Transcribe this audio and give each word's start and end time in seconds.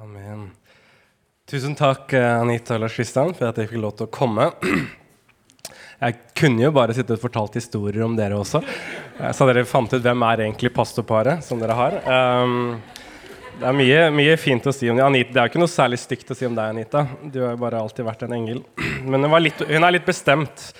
Amen. 0.00 0.50
Tusen 1.50 1.74
takk, 1.76 2.12
eh, 2.12 2.40
Anita 2.40 2.78
og 2.78 2.80
Lars 2.80 2.94
Kristian, 2.96 3.34
for 3.36 3.50
at 3.50 3.58
jeg 3.60 3.68
fikk 3.68 3.82
lov 3.82 3.98
til 3.98 4.06
å 4.06 4.12
komme. 4.14 4.46
Jeg 6.00 6.14
kunne 6.40 6.62
jo 6.64 6.70
bare 6.72 6.94
sittet 6.96 7.18
og 7.18 7.20
fortalt 7.20 7.58
historier 7.58 8.06
om 8.06 8.14
dere 8.16 8.38
også, 8.40 8.62
eh, 8.64 9.34
så 9.36 9.44
dere 9.44 9.66
fant 9.68 9.92
ut 9.92 10.00
hvem 10.00 10.24
er 10.24 10.46
egentlig 10.46 10.70
pastorparet 10.72 11.44
som 11.44 11.60
dere 11.60 11.76
har. 11.76 11.98
Um, 12.08 12.80
det 13.58 13.68
er 13.68 13.76
mye, 13.76 14.00
mye, 14.16 14.38
fint 14.40 14.64
å 14.64 14.72
si 14.72 14.88
om 14.88 15.02
Anita. 15.04 15.34
Det 15.34 15.42
er 15.42 15.50
jo 15.50 15.52
ikke 15.52 15.64
noe 15.66 15.74
særlig 15.74 16.00
stygt 16.00 16.32
å 16.32 16.38
si 16.38 16.48
om 16.48 16.56
deg, 16.56 16.72
Anita. 16.72 17.04
Du 17.20 17.42
har 17.42 17.52
jo 17.52 17.60
bare 17.60 17.84
alltid 17.84 18.08
vært 18.08 18.24
en 18.24 18.36
engel. 18.38 18.64
Men 19.12 19.28
hun, 19.28 19.36
litt, 19.44 19.60
hun 19.68 19.84
er 19.84 19.98
litt 19.98 20.08
bestemt, 20.08 20.70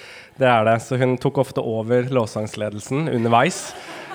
det 0.40 0.48
er 0.48 0.64
det. 0.70 0.80
Så 0.86 0.96
hun 0.96 1.18
tok 1.20 1.42
ofte 1.44 1.60
over 1.60 2.08
lovsangsledelsen 2.08 3.10
underveis 3.12 3.66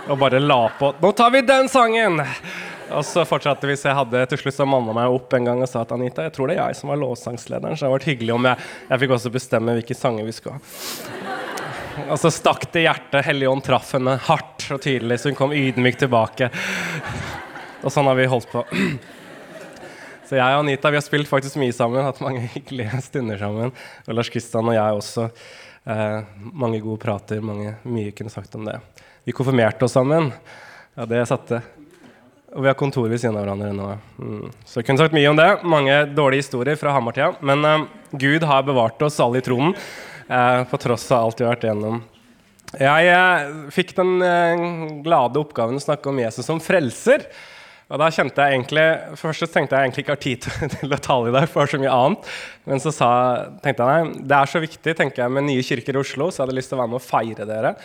og 0.10 0.18
bare 0.22 0.42
la 0.42 0.64
på 0.80 0.96
'Nå 0.98 1.14
tar 1.14 1.30
vi 1.34 1.46
den 1.46 1.70
sangen!' 1.70 2.26
Og 2.94 3.02
så 3.08 3.24
fortsatte 3.26 3.66
vi, 3.66 3.76
så 3.80 3.90
jeg 3.90 3.98
hadde 3.98 4.22
til 4.30 4.44
slutt 4.44 4.58
så 4.60 4.68
manna 4.70 4.94
meg 4.94 5.14
opp 5.14 5.34
en 5.34 5.48
gang 5.48 5.64
og 5.64 5.70
sa 5.70 5.82
at 5.82 5.94
Anita, 5.96 6.28
jeg 6.28 6.36
tror 6.36 6.52
det 6.52 6.58
er 6.58 6.68
jeg 6.70 6.78
som 6.78 6.92
var 6.92 7.02
lovsangslederen, 7.02 7.74
så 7.74 7.86
det 7.86 7.88
hadde 7.88 7.98
vært 7.98 8.10
hyggelig 8.12 8.36
om 8.36 8.46
jeg, 8.46 8.70
jeg 8.92 9.02
fikk 9.02 9.16
også 9.18 9.34
bestemme 9.34 9.76
hvilke 9.80 9.98
sanger 9.98 10.28
vi 10.28 10.36
skulle 10.36 10.60
ha. 10.60 11.42
Og 12.12 12.20
så 12.20 12.30
stakk 12.34 12.68
det 12.74 12.84
hjertet. 12.84 13.24
Helligånd 13.24 13.64
traff 13.66 13.94
henne 13.96 14.18
hardt 14.28 14.68
og 14.76 14.82
tydelig, 14.84 15.18
så 15.22 15.32
hun 15.32 15.38
kom 15.40 15.54
ydmykt 15.56 16.04
tilbake. 16.04 16.50
Og 17.86 17.94
sånn 17.94 18.10
har 18.10 18.18
vi 18.20 18.28
holdt 18.30 18.52
på. 18.52 18.66
Så 20.26 20.40
jeg 20.40 20.58
og 20.58 20.64
Anita 20.64 20.90
vi 20.92 21.00
har 21.00 21.06
spilt 21.06 21.30
faktisk 21.30 21.60
mye 21.62 21.74
sammen, 21.76 22.04
hatt 22.06 22.22
mange 22.24 22.44
hyggelige 22.56 23.00
stunder 23.08 23.40
sammen. 23.40 23.72
Og 24.06 24.18
Lars 24.18 24.32
Kristian 24.34 24.68
og 24.68 24.76
jeg 24.76 25.00
også. 25.00 25.30
Eh, 25.86 26.20
mange 26.52 26.82
gode 26.82 26.98
prater, 27.04 27.44
mange, 27.46 27.76
mye 27.86 28.14
kunne 28.18 28.34
sagt 28.34 28.58
om 28.58 28.66
det. 28.66 28.80
Vi 29.26 29.36
konfirmerte 29.38 29.86
oss 29.86 29.94
sammen. 29.96 30.32
Ja, 30.98 31.06
det 31.10 31.28
satte. 31.30 31.62
Og 32.56 32.64
vi 32.64 32.70
har 32.72 32.78
kontor 32.80 33.10
ved 33.12 33.20
siden 33.20 33.36
av 33.36 33.44
hverandre 33.44 33.74
nå. 33.76 33.86
Mm. 34.16 34.52
Så 34.64 34.80
jeg 34.80 34.88
kunne 34.88 35.04
sagt 35.04 35.16
mye 35.16 35.28
om 35.28 35.40
det. 35.40 35.48
Mange 35.68 35.96
dårlige 36.16 36.46
historier 36.46 36.78
fra 36.80 36.94
Hamartida. 36.96 37.34
Men 37.44 37.68
uh, 37.68 37.88
Gud 38.16 38.46
har 38.48 38.64
bevart 38.64 39.02
oss 39.04 39.20
alle 39.24 39.42
i 39.42 39.44
tronen, 39.44 39.76
uh, 40.30 40.62
på 40.70 40.80
tross 40.80 41.10
av 41.12 41.26
alt 41.26 41.42
vi 41.42 41.48
har 41.48 41.58
vært 41.58 41.68
igjennom. 41.68 42.00
Jeg 42.80 43.12
uh, 43.12 43.68
fikk 43.76 43.92
den 44.00 44.16
glade 45.04 45.44
oppgaven 45.44 45.76
å 45.76 45.84
snakke 45.84 46.14
om 46.14 46.24
Jesus 46.24 46.48
som 46.48 46.64
frelser. 46.64 47.28
Og 47.92 48.00
da 48.02 48.08
kjente 48.10 48.42
jeg 48.42 48.56
egentlig, 48.56 48.88
Først 49.20 49.52
tenkte 49.52 49.76
jeg 49.76 49.90
egentlig 49.90 50.06
ikke 50.06 50.16
har 50.16 50.24
tid 50.24 50.48
til 50.80 50.96
å 50.96 51.04
tale 51.12 51.30
i 51.30 51.36
dag, 51.36 51.52
for 51.52 51.68
så 51.68 51.82
mye 51.84 51.92
annet. 51.92 52.34
Men 52.72 52.82
så 52.82 52.96
sa, 52.96 53.10
tenkte 53.68 53.84
jeg 53.84 54.08
nei, 54.08 54.26
det 54.32 54.40
er 54.40 54.56
så 54.56 54.64
viktig 54.64 54.96
tenker 54.96 55.26
jeg, 55.26 55.36
med 55.36 55.52
nye 55.52 55.68
kirker 55.74 56.00
i 56.00 56.06
Oslo, 56.08 56.32
så 56.32 56.40
jeg 56.40 56.48
hadde 56.48 56.60
lyst 56.64 56.72
til 56.72 56.80
å 56.80 56.86
være 56.86 56.96
med 56.96 57.04
og 57.04 57.10
feire 57.12 57.52
dere 57.52 57.76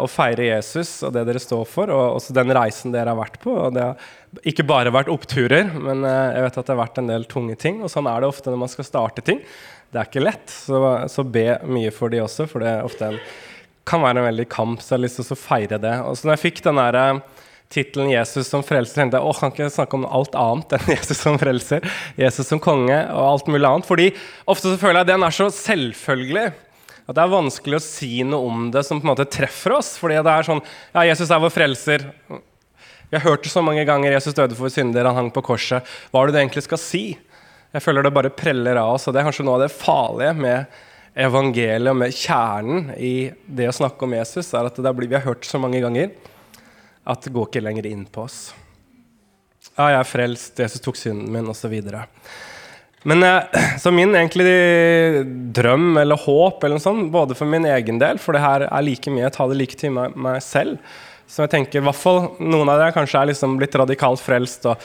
og 0.00 0.10
feire 0.10 0.48
Jesus 0.48 1.02
og 1.06 1.12
det 1.14 1.24
dere 1.28 1.42
står 1.42 1.64
for, 1.70 1.92
og 1.94 2.18
også 2.18 2.34
den 2.36 2.52
reisen 2.56 2.94
dere 2.94 3.12
har 3.12 3.20
vært 3.20 3.38
på. 3.42 3.54
og 3.54 3.74
Det 3.76 3.84
har 3.84 4.44
ikke 4.48 4.66
bare 4.68 4.92
vært 4.94 5.10
oppturer, 5.12 5.70
men 5.72 6.04
eh, 6.06 6.36
jeg 6.36 6.46
vet 6.46 6.60
at 6.60 6.68
det 6.68 6.74
har 6.74 6.82
vært 6.82 7.00
en 7.02 7.10
del 7.10 7.26
tunge 7.30 7.56
ting. 7.60 7.82
Og 7.82 7.92
sånn 7.92 8.08
er 8.10 8.22
det 8.22 8.30
ofte 8.30 8.52
når 8.52 8.62
man 8.64 8.72
skal 8.72 8.88
starte 8.88 9.24
ting. 9.24 9.42
Det 9.88 10.00
er 10.00 10.10
ikke 10.10 10.24
lett, 10.24 10.52
så, 10.52 10.80
så 11.08 11.24
be 11.24 11.46
mye 11.68 11.92
for 11.94 12.12
de 12.12 12.20
også, 12.20 12.48
for 12.50 12.64
det 12.64 12.74
er 12.74 12.86
ofte 12.86 13.08
en, 13.08 13.20
kan 13.88 14.04
være 14.04 14.20
en 14.20 14.28
veldig 14.28 14.48
kamp. 14.52 14.82
Så 14.82 14.92
jeg 14.92 14.98
har 14.98 15.04
lyst 15.06 15.20
til 15.22 15.32
å 15.32 15.40
feire 15.40 15.80
det. 15.80 15.94
Og 16.04 16.18
så 16.18 16.28
når 16.28 16.36
jeg 16.36 16.44
fikk 16.44 16.64
den 16.66 16.80
der, 16.82 16.98
eh, 17.00 17.44
tittelen 17.72 18.10
'Jesus 18.12 18.48
som 18.48 18.62
frelser', 18.64 18.96
tenkte 18.96 19.18
jeg 19.18 19.28
å, 19.28 19.32
kan 19.36 19.52
ikke 19.52 19.68
snakke 19.72 19.98
om 19.98 20.06
alt 20.08 20.36
annet 20.40 20.72
enn 20.76 20.92
Jesus 20.96 21.20
som 21.20 21.36
frelser. 21.40 21.84
Jesus 22.16 22.48
som 22.48 22.60
konge 22.60 22.96
og 23.12 23.24
alt 23.24 23.50
mulig 23.52 23.68
annet. 23.68 23.88
Fordi 23.88 24.08
ofte 24.48 24.72
så 24.72 24.80
føler 24.80 25.02
jeg 25.02 25.12
den 25.12 25.24
er 25.24 25.36
så 25.36 25.50
selvfølgelig 25.52 26.46
at 27.08 27.16
det 27.16 27.22
er 27.24 27.32
vanskelig 27.32 27.78
å 27.78 27.84
si 27.84 28.10
noe 28.26 28.50
om 28.50 28.66
det 28.72 28.82
som 28.84 29.00
på 29.00 29.06
en 29.06 29.14
måte 29.14 29.28
treffer 29.32 29.78
oss. 29.78 29.94
fordi 29.96 30.18
det 30.20 30.34
er 30.34 30.44
sånn 30.44 30.60
Ja, 30.92 31.06
Jesus 31.08 31.30
er 31.32 31.40
vår 31.40 31.54
frelser. 31.54 32.04
Vi 33.08 33.16
har 33.16 33.24
hørt 33.24 33.46
det 33.46 33.52
så 33.52 33.62
mange 33.64 33.86
ganger. 33.88 34.12
Jesus 34.12 34.36
døde 34.36 34.58
for 34.58 34.68
synder, 34.68 35.08
han 35.08 35.16
hang 35.16 35.30
på 35.32 35.42
korset. 35.46 35.86
Hva 36.12 36.20
er 36.20 36.28
det 36.28 36.36
du 36.36 36.40
egentlig 36.42 36.66
skal 36.66 36.82
si? 36.82 37.02
Jeg 37.72 37.84
føler 37.84 38.04
det 38.04 38.12
bare 38.12 38.32
preller 38.32 38.76
av 38.76 38.98
oss. 38.98 39.08
Og 39.08 39.16
det 39.16 39.22
er 39.22 39.28
kanskje 39.30 39.46
noe 39.48 39.56
av 39.56 39.64
det 39.64 39.72
farlige 39.72 40.36
med 40.36 40.78
evangeliet 41.18 41.90
og 41.90 41.98
med 41.98 42.14
kjernen 42.14 42.92
i 42.94 43.30
det 43.46 43.70
å 43.70 43.76
snakke 43.80 44.04
om 44.04 44.14
Jesus, 44.14 44.52
er 44.54 44.68
at 44.68 44.76
det 44.78 44.92
blir, 44.94 45.08
vi 45.10 45.16
har 45.16 45.24
hørt 45.24 45.48
så 45.48 45.58
mange 45.58 45.80
ganger 45.82 46.12
at 47.08 47.24
det 47.24 47.32
går 47.34 47.48
ikke 47.48 47.64
lenger 47.64 47.88
inn 47.88 48.04
på 48.04 48.26
oss. 48.26 48.52
Ja, 49.72 49.88
jeg 49.94 49.98
er 50.02 50.08
frelst, 50.08 50.60
Jesus 50.60 50.82
tok 50.84 50.98
synden 51.00 51.32
min, 51.32 51.48
osv. 51.48 51.74
Men 53.06 53.22
eh, 53.22 53.60
så 53.82 53.92
min 53.94 54.14
egentlig 54.16 54.46
drøm 55.54 55.98
eller 56.00 56.18
håp 56.24 56.64
eller 56.64 56.78
noe 56.78 56.86
sånt, 56.86 57.12
både 57.14 57.36
for 57.38 57.50
min 57.50 57.68
egen 57.68 58.00
del, 58.02 58.18
for 58.22 58.34
det 58.34 58.42
her 58.42 58.66
er 58.68 58.86
like 58.86 59.12
mye, 59.12 59.26
jeg 59.26 59.36
tar 59.36 59.52
det 59.52 59.60
like 59.60 59.78
til 59.78 59.94
meg, 59.94 60.16
meg 60.18 60.40
selv 60.44 60.80
Så 61.28 61.44
jeg 61.44 61.52
tenker 61.52 61.80
i 61.80 61.84
hvert 61.84 61.98
fall 61.98 62.32
noen 62.40 62.70
av 62.72 62.80
dere 62.80 62.96
kanskje 62.96 63.20
er 63.20 63.30
liksom 63.32 63.58
blitt 63.60 63.76
radikalt 63.76 64.22
frelst 64.24 64.66
og 64.70 64.82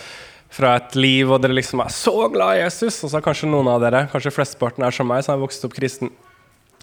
fra 0.53 0.75
et 0.77 0.93
liv 0.99 1.31
og 1.31 1.41
dere 1.41 1.55
liksom 1.57 1.81
er 1.81 1.93
så 1.93 2.27
glad 2.29 2.59
i 2.59 2.61
Jesus, 2.61 2.99
og 3.01 3.09
så 3.09 3.17
er 3.17 3.25
kanskje 3.25 3.49
noen 3.49 3.71
av 3.71 3.79
dere, 3.81 4.03
kanskje 4.11 4.35
flesteparten 4.35 4.85
er 4.85 4.93
som 4.93 5.07
meg, 5.09 5.23
som 5.25 5.33
har 5.33 5.41
vokst 5.41 5.65
opp 5.65 5.73
kristen. 5.73 6.11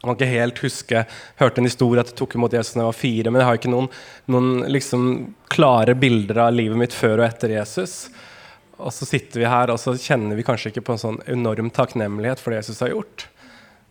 Jeg 0.00 0.08
kan 0.08 0.16
ikke 0.16 0.30
helt 0.30 0.62
huske 0.64 1.02
hørte 1.38 1.60
en 1.60 1.68
historie 1.68 2.02
at 2.02 2.10
jeg 2.10 2.16
tok 2.18 2.34
imot 2.34 2.54
Jesus 2.56 2.72
da 2.72 2.80
jeg 2.80 2.88
var 2.88 2.98
fire, 2.98 3.30
men 3.30 3.42
jeg 3.42 3.48
har 3.50 3.60
ikke 3.60 3.70
noen, 3.70 3.88
noen 4.32 4.50
liksom 4.72 5.04
klare 5.52 5.94
bilder 5.94 6.46
av 6.46 6.56
livet 6.56 6.80
mitt 6.80 6.96
før 6.96 7.20
og 7.20 7.26
etter 7.28 7.52
Jesus. 7.52 7.94
Og 8.80 8.94
så 8.96 9.08
sitter 9.08 9.42
vi 9.42 9.50
her 9.50 9.72
og 9.72 9.80
så 9.82 9.94
kjenner 10.00 10.38
vi 10.38 10.44
kanskje 10.46 10.72
ikke 10.72 10.86
på 10.86 10.96
en 10.96 11.02
sånn 11.02 11.20
enorm 11.30 11.68
takknemlighet 11.74 12.40
for 12.40 12.54
det 12.54 12.62
Jesus 12.62 12.80
har 12.84 12.94
gjort. 12.94 13.26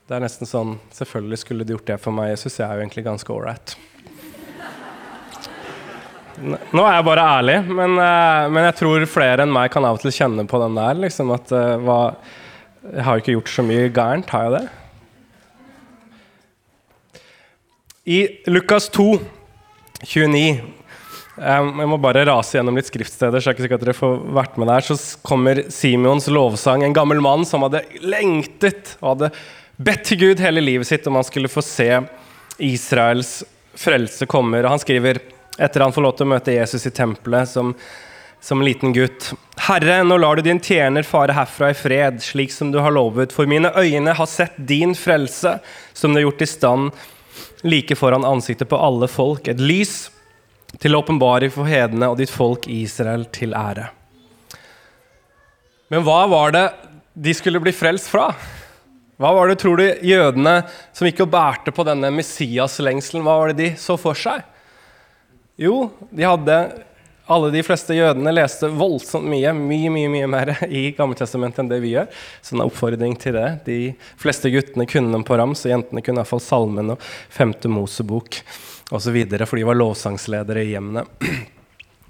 Det 0.09 0.17
er 0.17 0.23
nesten 0.23 0.49
sånn 0.49 0.77
Selvfølgelig 0.95 1.43
skulle 1.43 1.67
du 1.67 1.75
gjort 1.75 1.89
det 1.91 1.99
for 2.01 2.15
meg, 2.15 2.31
Jesus. 2.33 2.57
Jeg 2.57 2.65
er 2.65 2.79
jo 2.79 2.85
egentlig 2.87 3.05
ganske 3.05 3.33
ålreit. 3.33 3.75
Nå 6.39 6.83
er 6.85 6.93
jeg 6.95 7.03
bare 7.03 7.23
ærlig, 7.35 7.55
men, 7.67 7.97
eh, 7.99 8.45
men, 8.47 8.63
jeg 8.69 8.77
tror 8.79 9.05
flere 9.11 9.43
enn 9.43 9.51
meg 9.51 9.73
kan 9.73 9.83
av 9.83 9.97
og 9.97 10.03
til 10.05 10.13
kjenne 10.15 10.45
på 10.47 10.61
den 10.61 10.77
der. 10.79 10.95
Liksom 11.03 11.33
at 11.35 11.51
eh, 11.51 11.75
hva, 11.83 12.15
Jeg 12.79 13.03
har 13.03 13.17
jo 13.17 13.23
ikke 13.23 13.35
gjort 13.35 13.51
så 13.51 13.65
mye 13.67 13.89
gærent, 13.91 14.29
har 14.31 14.45
jeg 14.45 14.53
det? 14.55 14.67
I 18.09 18.19
Lukas 18.47 18.87
2, 18.95 19.19
29 20.07 20.78
jeg 21.39 21.87
må 21.89 21.97
bare 22.01 22.25
rase 22.27 22.57
gjennom 22.57 22.77
litt 22.77 22.89
skriftsteder. 22.89 23.39
så 23.39 23.49
er 23.49 23.55
ikke 23.55 23.65
sikker 23.65 23.79
at 23.79 23.85
dere 23.85 23.97
får 23.97 24.17
vært 24.35 24.57
med 24.59 24.69
der. 24.71 24.85
Så 24.85 24.97
kommer 25.25 25.63
Simons 25.73 26.27
lovsang. 26.27 26.83
En 26.83 26.95
gammel 26.95 27.21
mann 27.23 27.45
som 27.47 27.63
hadde 27.65 27.83
lengtet 28.03 28.95
og 28.99 29.13
hadde 29.13 29.31
bedt 29.79 30.05
til 30.09 30.19
Gud 30.19 30.43
hele 30.43 30.63
livet 30.63 30.89
sitt 30.89 31.07
om 31.07 31.19
han 31.19 31.27
skulle 31.27 31.51
få 31.51 31.63
se 31.63 31.89
Israels 32.59 33.39
frelse 33.79 34.27
kommer. 34.29 34.65
Og 34.65 34.75
han 34.75 34.83
skriver, 34.83 35.21
etter 35.57 35.85
han 35.85 35.95
får 35.95 36.05
lov 36.05 36.17
til 36.17 36.27
å 36.27 36.33
møte 36.35 36.55
Jesus 36.55 36.87
i 36.89 36.93
tempelet 36.95 37.51
som, 37.51 37.71
som 38.43 38.63
liten 38.63 38.95
gutt 38.95 39.31
Herre, 39.69 40.01
nå 40.07 40.17
lar 40.17 40.39
du 40.39 40.45
din 40.45 40.61
tjener 40.63 41.07
fare 41.07 41.35
herfra 41.35 41.71
i 41.71 41.77
fred, 41.77 42.21
slik 42.23 42.53
som 42.55 42.71
du 42.73 42.79
har 42.81 42.95
lovet, 42.95 43.35
for 43.35 43.49
mine 43.49 43.71
øyne 43.75 44.15
har 44.15 44.29
sett 44.29 44.55
din 44.57 44.95
frelse, 44.97 45.57
som 45.93 46.13
du 46.13 46.19
har 46.19 46.29
gjort 46.29 46.45
i 46.45 46.49
stand 46.49 47.01
like 47.67 47.95
foran 47.99 48.25
ansiktet 48.25 48.69
på 48.71 48.79
alle 48.79 49.09
folk, 49.11 49.47
et 49.51 49.59
lys 49.61 50.07
til 50.77 50.95
åpenbaring 50.95 51.51
for 51.53 51.69
hedene 51.69 52.11
og 52.11 52.19
ditt 52.19 52.31
folk 52.33 52.67
Israel 52.69 53.25
til 53.33 53.55
ære. 53.57 53.89
Men 55.89 56.05
hva 56.05 56.21
var 56.29 56.53
det 56.53 56.65
de 57.19 57.33
skulle 57.33 57.61
bli 57.63 57.73
frelst 57.73 58.11
fra? 58.11 58.29
Hva 59.19 59.33
var 59.35 59.49
det, 59.49 59.57
tror 59.59 59.81
du, 59.81 59.87
jødene 60.05 60.61
som 60.95 61.07
gikk 61.09 61.25
og 61.25 61.31
bærte 61.33 61.73
på 61.75 61.83
denne 61.83 62.11
Messias-lengselen, 62.15 63.25
hva 63.25 63.39
var 63.41 63.51
det 63.51 63.57
de 63.59 63.71
så 63.81 63.97
for 63.99 64.15
seg? 64.15 64.45
Jo, 65.59 65.89
de 66.15 66.23
hadde 66.23 66.59
alle 67.29 67.49
de 67.53 67.61
fleste 67.65 67.93
jødene 67.93 68.31
leste 68.33 68.69
voldsomt 68.73 69.27
mye, 69.29 69.51
mye 69.53 69.91
mye, 69.91 70.09
mye 70.13 70.29
mer 70.31 70.53
i 70.79 70.87
Gammeltestamentet 70.97 71.65
enn 71.65 71.73
det 71.73 71.81
vi 71.83 71.93
gjør. 71.97 72.07
Så 72.41 72.55
en 72.55 72.63
oppfordring 72.63 73.17
til 73.19 73.35
det. 73.35 73.49
De 73.67 73.79
fleste 74.21 74.49
guttene 74.53 74.87
kunne 74.89 75.13
dem 75.13 75.25
på 75.27 75.37
rams, 75.37 75.65
og 75.65 75.73
jentene 75.73 76.05
kunne 76.05 76.23
iallfall 76.23 76.41
salmen 76.43 76.95
og 76.95 77.05
femte 77.33 77.69
Mosebok 77.71 78.39
osv. 78.89 79.17
For 79.45 79.59
de 79.59 79.67
var 79.67 79.79
lovsangsledere 79.79 80.65
i 80.65 80.73
hjemmene. 80.73 81.05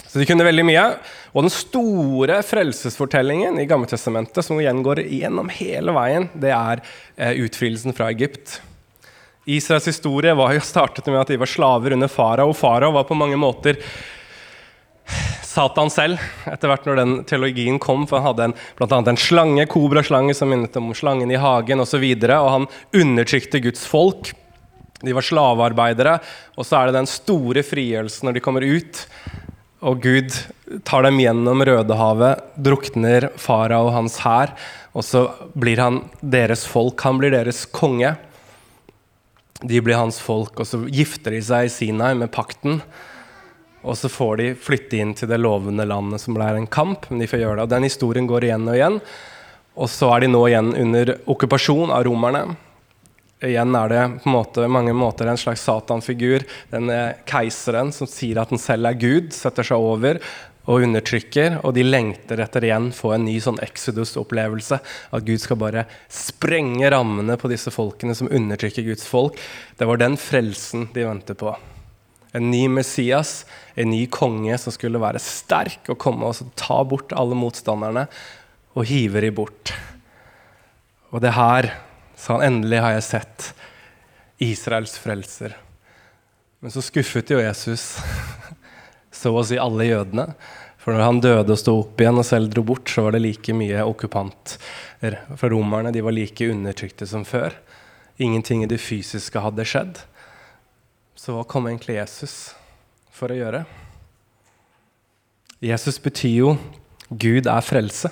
Så 0.10 0.18
de 0.18 0.26
kunne 0.26 0.46
veldig 0.48 0.66
mye. 0.66 0.86
Og 1.36 1.46
den 1.46 1.54
store 1.54 2.40
frelsesfortellingen 2.46 3.60
i 3.62 3.68
Gammeltestamentet, 3.70 4.42
som 4.46 4.62
gjengår 4.62 5.04
gjennom 5.06 5.52
hele 5.54 5.94
veien, 5.94 6.26
det 6.34 6.54
er 6.56 6.82
eh, 6.82 7.44
utfrielsen 7.46 7.94
fra 7.94 8.10
Egypt. 8.10 8.58
Israels 9.50 9.86
historie 9.90 10.34
var 10.38 10.56
jo 10.56 10.66
startet 10.72 11.12
med 11.12 11.22
at 11.22 11.34
de 11.34 11.38
var 11.42 11.52
slaver 11.52 11.94
under 11.94 12.10
farao. 12.10 12.56
Farao 12.58 12.96
var 12.98 13.06
på 13.10 13.18
mange 13.18 13.38
måter 13.38 13.78
Satan 15.46 15.90
selv, 15.94 16.22
etter 16.50 16.70
hvert 16.70 16.86
når 16.86 17.00
den 17.00 17.16
teologien 17.30 17.80
kom. 17.82 18.06
For 18.10 18.18
han 18.18 18.32
hadde 18.32 18.50
en, 18.50 18.58
blant 18.78 18.94
annet 18.96 19.14
en 19.14 19.22
slange, 19.22 19.66
kobraslange, 19.70 20.34
som 20.38 20.50
minnet 20.50 20.78
om 20.80 20.90
slangen 20.98 21.30
i 21.34 21.40
hagen 21.42 21.86
osv. 21.86 22.02
Og, 22.02 22.26
så 22.26 22.38
og 22.38 22.54
han 22.56 22.70
undertrykte 22.98 23.62
Guds 23.62 23.86
folk. 23.90 24.34
De 25.06 25.16
var 25.16 25.26
slavearbeidere. 25.26 26.18
Og 26.60 26.68
så 26.68 26.80
er 26.80 26.90
det 26.90 27.00
den 27.00 27.10
store 27.10 27.64
frigjørelsen 27.66 28.30
når 28.30 28.38
de 28.38 28.44
kommer 28.44 28.66
ut. 28.66 29.04
Og 29.80 30.02
Gud 30.04 30.36
tar 30.84 31.06
dem 31.08 31.22
gjennom 31.22 31.64
Rødehavet, 31.64 32.44
drukner 32.60 33.30
farao 33.40 33.88
og 33.88 33.96
hans 33.96 34.18
hær. 34.26 34.52
Og 34.92 35.06
så 35.08 35.28
blir 35.56 35.80
han 35.80 36.02
deres 36.20 36.66
folk. 36.68 37.00
Han 37.08 37.22
blir 37.22 37.32
deres 37.32 37.64
konge. 37.72 38.16
De 39.60 39.80
blir 39.84 40.00
hans 40.00 40.20
folk, 40.24 40.56
og 40.60 40.68
så 40.68 40.80
gifter 40.88 41.36
de 41.36 41.42
seg 41.44 41.68
i 41.68 41.72
Sinai 41.72 42.14
med 42.16 42.32
pakten. 42.32 42.80
Og 43.84 43.96
så 44.00 44.12
får 44.12 44.40
de 44.40 44.48
flytte 44.60 45.00
inn 45.00 45.12
til 45.16 45.32
det 45.32 45.40
lovende 45.40 45.88
landet, 45.88 46.24
som 46.24 46.36
blir 46.36 46.56
en 46.56 46.68
kamp. 46.68 47.10
men 47.10 47.20
de 47.20 47.28
får 47.28 47.40
gjøre 47.40 47.56
det. 47.56 47.64
Og 47.64 47.70
Den 47.70 47.88
historien 47.88 48.28
går 48.28 48.48
igjen 48.48 48.68
og 48.68 48.76
igjen. 48.76 49.02
Og 49.80 49.88
så 49.90 50.12
er 50.16 50.20
de 50.22 50.32
nå 50.32 50.48
igjen 50.48 50.74
under 50.76 51.16
okkupasjon 51.28 51.92
av 51.92 52.04
romerne. 52.04 52.56
Igjen 53.40 53.72
er 53.78 53.88
det 53.88 54.04
på 54.26 54.32
måte, 54.34 54.66
mange 54.68 54.92
måter 54.92 55.30
en 55.32 55.40
slags 55.40 55.62
satanfigur. 55.64 56.44
Denne 56.74 56.98
keiseren 57.30 57.94
som 57.96 58.10
sier 58.10 58.42
at 58.42 58.52
den 58.52 58.60
selv 58.60 58.90
er 58.90 59.00
Gud, 59.00 59.30
setter 59.32 59.64
seg 59.64 59.80
over 59.80 60.20
og 60.70 60.84
undertrykker. 60.84 61.62
Og 61.64 61.72
de 61.78 61.86
lengter 61.88 62.44
etter 62.44 62.68
igjen 62.68 62.90
få 62.96 63.14
en 63.16 63.24
ny 63.24 63.38
sånn 63.40 63.62
Exodus-opplevelse. 63.64 64.82
At 65.16 65.26
Gud 65.28 65.40
skal 65.40 65.62
bare 65.62 65.86
sprenge 66.12 66.92
rammene 66.92 67.40
på 67.40 67.52
disse 67.52 67.72
folkene 67.72 68.18
som 68.18 68.28
undertrykker 68.28 68.90
Guds 68.92 69.08
folk. 69.08 69.40
Det 69.80 69.88
var 69.88 70.04
den 70.04 70.20
frelsen 70.20 70.90
de 70.92 71.08
venter 71.08 71.40
på. 71.40 71.56
En 72.36 72.52
ny 72.52 72.66
Messias, 72.70 73.46
en 73.80 73.90
ny 73.90 74.04
konge 74.12 74.60
som 74.60 74.76
skulle 74.76 75.00
være 75.02 75.24
sterk 75.24 75.88
og 75.90 75.98
komme 76.04 76.28
og 76.28 76.56
ta 76.60 76.84
bort 76.84 77.16
alle 77.16 77.40
motstanderne 77.40 78.10
og 78.76 78.86
hive 78.86 79.24
dem 79.24 79.40
bort. 79.40 79.72
Og 81.10 81.24
det 81.24 81.34
her, 81.34 81.72
sa 82.20 82.36
han, 82.36 82.44
endelig 82.44 82.82
har 82.84 82.98
jeg 82.98 83.08
sett 83.08 83.50
Israels 84.44 84.98
frelser. 85.00 85.56
Men 86.60 86.74
så 86.74 86.84
skuffet 86.84 87.32
jo 87.32 87.40
Jesus 87.40 87.94
så 89.20 89.32
å 89.32 89.44
si 89.48 89.60
alle 89.60 89.88
jødene. 89.88 90.28
For 90.80 90.96
når 90.96 91.06
han 91.06 91.22
døde 91.24 91.56
og 91.56 91.60
sto 91.60 91.76
opp 91.82 92.00
igjen 92.00 92.20
og 92.20 92.28
selv 92.28 92.52
dro 92.52 92.64
bort, 92.68 92.88
så 92.92 93.06
var 93.06 93.16
det 93.16 93.24
like 93.24 93.56
mye 93.56 93.84
okkupanter 93.88 95.18
fra 95.38 95.50
romerne. 95.52 95.92
De 95.96 96.04
var 96.04 96.16
like 96.16 96.48
undertrykte 96.52 97.08
som 97.08 97.26
før. 97.28 97.56
Ingenting 98.20 98.64
i 98.64 98.70
det 98.72 98.80
fysiske 98.84 99.44
hadde 99.44 99.68
skjedd. 99.68 100.02
Så 101.20 101.36
hva 101.36 101.44
kom 101.48 101.68
egentlig 101.68 102.00
Jesus 102.00 102.56
for 103.16 103.32
å 103.32 103.38
gjøre? 103.38 103.64
Jesus 105.60 106.00
betyr 106.00 106.36
jo 106.36 106.52
'Gud 107.12 107.48
er 107.48 107.64
frelse', 107.64 108.12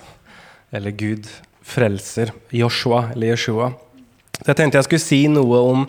eller 0.71 0.91
'Gud 0.91 1.27
frelser'. 1.63 2.33
Joshua, 2.51 3.11
eller 3.13 3.31
Yeshua. 3.31 3.71
Jeg 4.47 4.55
tenkte 4.55 4.79
jeg 4.79 4.87
skulle 4.87 5.03
si 5.03 5.19
noe 5.27 5.59
om 5.73 5.87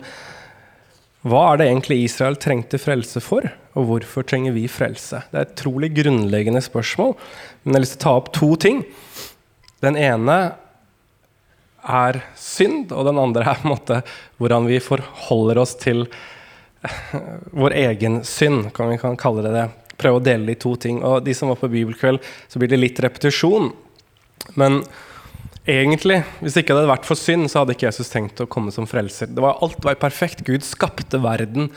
hva 1.29 1.41
er 1.49 1.59
det 1.59 1.67
egentlig 1.67 1.97
Israel 2.05 2.37
trengte 2.39 2.79
frelse 2.79 3.19
for, 3.23 3.43
og 3.75 3.87
hvorfor 3.89 4.23
trenger 4.27 4.53
vi 4.55 4.65
frelse? 4.71 5.21
Det 5.31 5.35
er 5.35 5.47
et 5.47 5.57
trolig 5.59 5.89
grunnleggende 5.97 6.61
spørsmål, 6.63 7.13
men 7.63 7.73
jeg 7.73 7.77
har 7.77 7.83
lyst 7.83 7.95
til 7.97 8.01
å 8.01 8.05
ta 8.05 8.13
opp 8.19 8.29
to 8.35 8.49
ting. 8.59 8.81
Den 9.83 9.99
ene 9.99 10.37
er 11.83 12.21
synd, 12.39 12.93
og 12.95 13.07
den 13.07 13.19
andre 13.19 13.47
er 13.51 13.67
måte 13.67 14.01
hvordan 14.39 14.67
vi 14.67 14.79
forholder 14.83 15.59
oss 15.63 15.75
til 15.79 16.05
vår 17.51 17.75
egen 17.75 18.21
synd, 18.27 18.71
kan 18.75 18.91
vi 18.91 18.99
kan 18.99 19.19
kalle 19.19 19.43
det 19.43 19.53
det. 19.55 19.67
Prøve 19.99 20.19
å 20.21 20.23
dele 20.23 20.47
det 20.47 20.55
i 20.55 20.63
to 20.63 20.75
ting. 20.79 21.01
Og 21.03 21.23
de 21.25 21.35
som 21.35 21.51
var 21.51 21.59
på 21.59 21.71
bibelkveld, 21.71 22.23
så 22.47 22.59
blir 22.59 22.71
det 22.71 22.79
litt 22.79 22.99
repetisjon. 23.03 23.73
Men 24.55 24.79
egentlig, 25.69 26.19
hvis 26.43 26.57
ikke 26.59 26.73
det 26.73 26.81
hadde 26.81 26.91
vært 26.91 27.07
for 27.07 27.19
synd, 27.19 27.49
så 27.51 27.61
hadde 27.61 27.75
ikke 27.75 27.87
Jesus 27.89 28.11
tenkt 28.11 28.41
å 28.41 28.49
komme 28.49 28.73
som 28.75 28.87
frelser. 28.89 29.31
Det 29.31 29.43
var, 29.43 29.59
alt 29.63 29.81
var 29.85 29.99
perfekt. 30.01 30.43
Gud 30.47 30.65
skapte 30.65 31.21
verden 31.23 31.69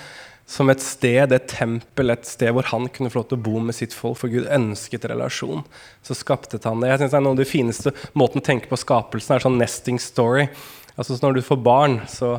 som 0.49 0.69
et 0.73 0.83
sted, 0.83 1.33
et 1.33 1.49
tempel, 1.49 2.13
et 2.13 2.27
sted 2.29 2.53
hvor 2.53 2.67
han 2.73 2.89
kunne 2.93 3.13
få 3.13 3.21
lov 3.21 3.29
til 3.31 3.39
å 3.39 3.45
bo 3.47 3.63
med 3.63 3.77
sitt 3.77 3.95
folk, 3.97 4.19
for 4.21 4.33
Gud 4.33 4.51
ønsket 4.53 5.07
relasjon. 5.11 5.63
Så 6.05 6.17
skapte 6.19 6.61
han 6.65 6.83
det. 6.83 6.91
Jeg 6.91 7.03
synes 7.03 7.15
det 7.15 7.21
er 7.21 7.27
Noe 7.27 7.37
av 7.37 7.43
det 7.43 7.49
fineste 7.49 7.95
måten 8.19 8.43
å 8.43 8.47
tenke 8.47 8.71
på 8.71 8.81
skapelsen 8.81 9.37
er 9.37 9.45
sånn 9.47 9.61
nesting 9.61 10.01
story. 10.03 10.49
Altså 10.97 11.17
Når 11.23 11.39
du 11.39 11.43
får 11.47 11.63
barn, 11.65 12.01
så 12.11 12.35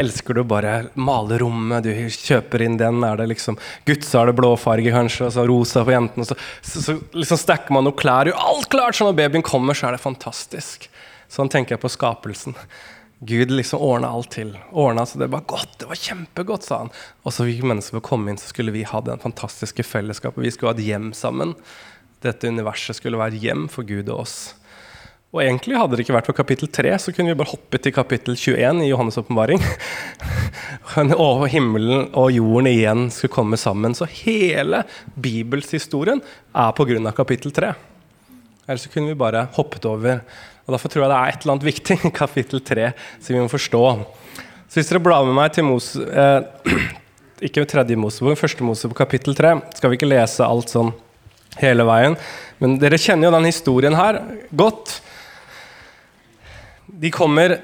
elsker 0.00 0.34
du 0.34 0.42
bare 0.48 0.74
male 0.94 1.38
rommet. 1.42 1.86
Du 1.86 1.92
kjøper 1.92 2.64
inn 2.64 2.78
den. 2.80 3.02
Er 3.06 3.20
det 3.20 3.28
liksom 3.32 3.58
gutt, 3.88 4.06
så 4.06 4.22
er 4.22 4.30
det 4.30 4.38
blåfarge, 4.40 4.94
kanskje, 4.94 5.28
og 5.28 5.36
så 5.36 5.46
rosa 5.48 5.84
på 5.86 5.94
jentene. 5.94 6.26
Så, 6.28 6.38
så, 6.62 6.82
så 6.84 6.96
liksom 7.14 7.40
stacker 7.40 7.76
man 7.76 7.86
noe 7.88 7.96
klær. 7.98 8.30
Jo, 8.30 8.36
alt 8.38 8.70
klart! 8.72 8.98
Så 8.98 9.06
når 9.08 9.18
babyen 9.20 9.46
kommer, 9.46 9.76
så 9.78 9.88
er 9.88 9.96
det 9.96 10.04
fantastisk. 10.04 10.88
Sånn 11.32 11.50
tenker 11.52 11.76
jeg 11.76 11.84
på 11.84 11.92
skapelsen. 11.92 12.56
Gud 13.24 13.54
liksom 13.54 13.80
ordna 13.80 14.10
alt 14.12 14.32
til. 14.34 14.52
Ordna 14.70 15.06
så 15.08 15.20
det 15.22 15.30
var 15.32 15.46
godt. 15.48 15.78
Det 15.80 15.88
var 15.88 16.00
kjempegodt, 16.00 16.66
sa 16.66 16.82
han. 16.82 16.92
Og 17.24 17.32
så 17.32 17.46
fikk 17.48 17.64
mennesker 17.64 18.04
komme 18.04 18.32
inn, 18.32 18.40
så 18.40 18.50
skulle 18.50 18.74
vi 18.74 18.84
ha 18.88 19.00
den 19.04 19.22
fantastiske 19.22 19.86
fellesskapet. 19.86 20.44
Vi 20.44 20.52
skulle 20.52 20.74
ha 20.74 20.78
et 20.78 20.84
hjem 20.84 21.12
sammen. 21.16 21.54
Dette 22.24 22.50
universet 22.50 22.98
skulle 22.98 23.20
være 23.20 23.40
hjem 23.40 23.66
for 23.72 23.86
Gud 23.88 24.10
og 24.10 24.26
oss. 24.26 24.36
Og 25.34 25.40
egentlig 25.42 25.74
hadde 25.74 25.96
det 25.98 26.04
ikke 26.04 26.14
vært 26.14 26.28
for 26.28 26.38
kapittel 26.38 26.68
3, 26.70 26.92
så 27.02 27.10
kunne 27.10 27.32
vi 27.32 27.38
bare 27.40 27.50
hoppet 27.50 27.82
til 27.82 27.92
kapittel 27.96 28.36
21 28.38 28.84
i 28.84 28.90
Johannes' 28.92 29.16
åpenbaring. 29.18 29.58
og 31.26 31.48
himmelen 31.50 32.04
og 32.14 32.28
jorden 32.30 32.68
igjen 32.70 33.08
skulle 33.10 33.34
komme 33.34 33.58
sammen. 33.58 33.96
Så 33.98 34.06
hele 34.22 34.84
bibelshistorien 35.18 36.22
er 36.54 36.76
pga. 36.78 37.12
kapittel 37.16 37.50
3. 37.50 37.72
Ellers 38.68 38.86
kunne 38.92 39.10
vi 39.10 39.18
bare 39.18 39.48
hoppet 39.56 39.88
over. 39.90 40.20
Og 40.64 40.76
Derfor 40.76 40.92
tror 40.92 41.02
jeg 41.02 41.10
det 41.10 41.16
er 41.18 41.32
et 41.32 41.42
eller 41.42 41.54
annet 41.56 41.66
viktig 41.66 41.96
i 41.98 42.10
kapittel 42.14 42.62
3 42.62 42.92
som 43.18 43.34
vi 43.34 43.40
må 43.42 43.48
forstå. 43.50 43.82
Så 44.70 44.78
hvis 44.78 44.92
dere 44.92 45.02
blar 45.02 45.26
med 45.26 45.34
meg 45.34 45.50
til 45.56 45.66
Mose, 45.66 45.98
eh, 45.98 46.78
ikke 47.50 47.66
tredje 47.66 47.98
Mosebok, 47.98 48.38
første 48.38 48.62
Mosebok 48.62 49.02
kapittel 49.02 49.34
3, 49.34 49.56
skal 49.80 49.90
vi 49.90 49.98
ikke 49.98 50.12
lese 50.14 50.46
alt 50.46 50.70
sånn 50.70 50.94
hele 51.58 51.82
veien. 51.90 52.14
Men 52.62 52.78
dere 52.78 53.02
kjenner 53.02 53.28
jo 53.28 53.34
den 53.34 53.50
historien 53.50 53.98
her 53.98 54.22
godt. 54.54 55.00
De 56.86 57.10
kommer, 57.10 57.58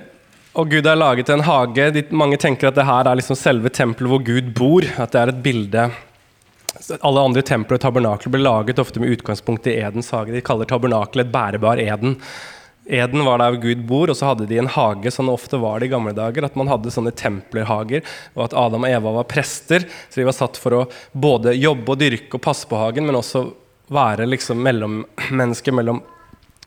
og 0.59 0.71
Gud 0.71 0.87
har 0.87 0.99
laget 0.99 1.29
en 1.31 1.45
hage. 1.47 1.91
De, 1.95 2.05
mange 2.11 2.39
tenker 2.41 2.71
at 2.71 2.79
det 2.79 2.87
her 2.89 3.09
er 3.09 3.19
liksom 3.21 3.39
selve 3.39 3.73
tempelet 3.73 4.11
hvor 4.11 4.23
Gud 4.27 4.55
bor. 4.57 4.87
At 4.99 5.13
det 5.15 5.21
er 5.21 5.35
et 5.35 5.43
bilde 5.45 5.91
Alle 7.01 7.27
andre 7.27 7.43
templer 7.47 7.79
og 7.79 7.83
tabernakler 7.83 8.33
ble 8.33 8.41
laget 8.43 8.81
ofte 8.83 9.03
med 9.03 9.13
utgangspunkt 9.17 9.69
i 9.71 9.77
Edens 9.81 10.11
hage. 10.15 10.33
De 10.35 10.43
kaller 10.45 10.69
tabernakelet 10.71 11.29
et 11.29 11.35
bærebar 11.35 11.83
Eden. 11.83 12.17
Eden 12.91 13.25
var 13.25 13.39
der 13.39 13.59
Gud 13.63 13.85
bor, 13.87 14.11
og 14.11 14.17
så 14.19 14.33
hadde 14.33 14.49
de 14.51 14.59
en 14.59 14.71
hage, 14.71 15.13
det 15.13 15.31
ofte 15.31 15.59
var 15.63 15.79
det 15.79 15.87
i 15.87 15.93
gamle 15.93 16.15
dager. 16.17 16.47
At 16.47 16.57
man 16.59 16.71
hadde 16.71 16.91
sånne 16.91 17.13
templerhager, 17.15 18.03
og 18.35 18.49
at 18.49 18.57
Adam 18.59 18.87
og 18.87 18.91
Eva 18.91 19.13
var 19.21 19.29
prester. 19.31 19.85
Så 20.09 20.23
de 20.23 20.27
var 20.27 20.35
satt 20.35 20.59
for 20.59 20.75
å 20.75 20.87
både 21.13 21.55
jobbe 21.59 21.95
og 21.95 22.01
dyrke 22.01 22.41
og 22.41 22.43
passe 22.49 22.67
på 22.71 22.81
hagen, 22.81 23.07
men 23.07 23.19
også 23.21 23.45
være 23.91 24.27
liksom 24.31 24.63
mellommennesker 24.65 25.75
mellom 25.77 26.03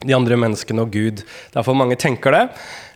de 0.04 0.16
andre 0.16 0.38
menneskene 0.40 0.84
og 0.86 0.94
Gud. 0.94 1.24
Derfor 1.56 1.78
mange 1.78 1.98
tenker 2.00 2.36
det. 2.36 2.44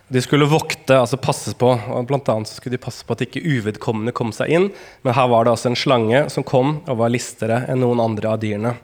De 0.08 0.20
skulle 0.24 0.48
vokte, 0.48 0.96
altså 0.96 1.18
passes 1.20 1.56
på. 1.58 1.74
og 1.76 2.06
Blant 2.08 2.28
annet 2.32 2.48
skulle 2.48 2.78
de 2.78 2.82
passe 2.82 3.04
på 3.04 3.16
at 3.16 3.26
ikke 3.26 3.44
uvedkommende 3.44 4.14
kom 4.16 4.32
seg 4.32 4.52
inn. 4.54 4.68
Men 5.04 5.16
her 5.16 5.28
var 5.28 5.44
det 5.44 5.52
altså 5.52 5.72
en 5.72 5.78
slange 5.78 6.22
som 6.32 6.46
kom 6.48 6.78
og 6.86 7.00
var 7.02 7.12
listere 7.12 7.64
enn 7.68 7.82
noen 7.84 8.00
andre 8.00 8.32
av 8.32 8.40
dyrene. 8.44 8.76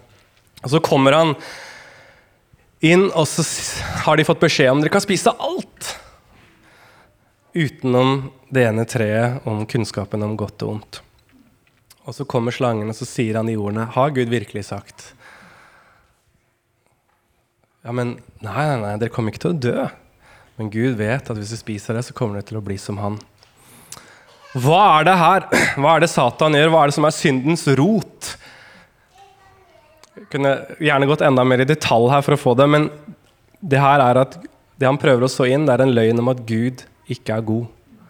Og 0.65 0.73
Så 0.73 0.81
kommer 0.85 1.17
han 1.17 1.35
inn, 2.85 3.09
og 3.13 3.25
så 3.29 3.45
har 4.05 4.17
de 4.17 4.27
fått 4.29 4.43
beskjed 4.43 4.73
om 4.73 4.83
dere 4.85 4.93
kan 4.93 5.05
spise 5.05 5.33
alt. 5.33 5.95
Utenom 7.55 8.31
det 8.53 8.69
ene 8.69 8.85
treet 8.89 9.45
om 9.49 9.65
kunnskapen 9.71 10.25
om 10.27 10.37
godt 10.37 10.65
og 10.67 10.77
ondt. 10.77 11.01
Og 12.05 12.17
så 12.17 12.27
kommer 12.29 12.53
slangen, 12.53 12.91
og 12.93 12.97
så 12.99 13.09
sier 13.09 13.39
han 13.41 13.49
i 13.49 13.57
ordene 13.57 13.87
Har 13.95 14.13
Gud 14.13 14.29
virkelig 14.29 14.67
sagt? 14.69 15.15
Ja, 17.85 17.93
men 17.93 18.15
nei, 18.41 18.63
nei, 18.65 18.77
nei, 18.81 18.95
dere 18.97 19.13
kommer 19.13 19.33
ikke 19.35 19.43
til 19.43 19.53
å 19.53 19.61
dø. 19.61 19.87
Men 20.57 20.71
Gud 20.73 20.97
vet 20.97 21.29
at 21.29 21.37
hvis 21.37 21.53
du 21.53 21.59
spiser 21.61 21.99
det, 21.99 22.07
så 22.07 22.15
kommer 22.17 22.39
dere 22.39 22.49
til 22.49 22.57
å 22.57 22.65
bli 22.65 22.79
som 22.81 22.97
han. 23.03 23.19
Hva 24.55 24.81
er 25.01 25.09
det 25.11 25.17
her? 25.21 25.47
Hva 25.83 25.97
er 25.97 26.05
det 26.05 26.09
Satan 26.13 26.57
gjør? 26.57 26.73
Hva 26.73 26.85
er 26.85 26.93
det 26.93 26.97
som 26.97 27.07
er 27.09 27.17
syndens 27.17 27.67
rot? 27.77 28.31
Jeg 30.15 30.31
kunne 30.33 30.55
gjerne 30.81 31.11
gått 31.11 31.25
enda 31.27 31.45
mer 31.45 31.65
i 31.65 31.69
detalj 31.69 32.09
her 32.15 32.25
for 32.25 32.37
å 32.37 32.41
få 32.41 32.55
det, 32.57 32.71
men 32.71 32.89
det 33.61 33.83
her 33.83 34.01
er 34.01 34.23
at 34.23 34.39
det 34.81 34.89
han 34.89 35.01
prøver 35.01 35.27
å 35.27 35.31
så 35.31 35.47
inn, 35.51 35.67
det 35.67 35.75
er 35.75 35.85
en 35.85 35.95
løgn 35.95 36.23
om 36.23 36.33
at 36.33 36.41
Gud 36.49 36.87
ikke 37.11 37.37
er 37.37 37.45
god. 37.47 38.01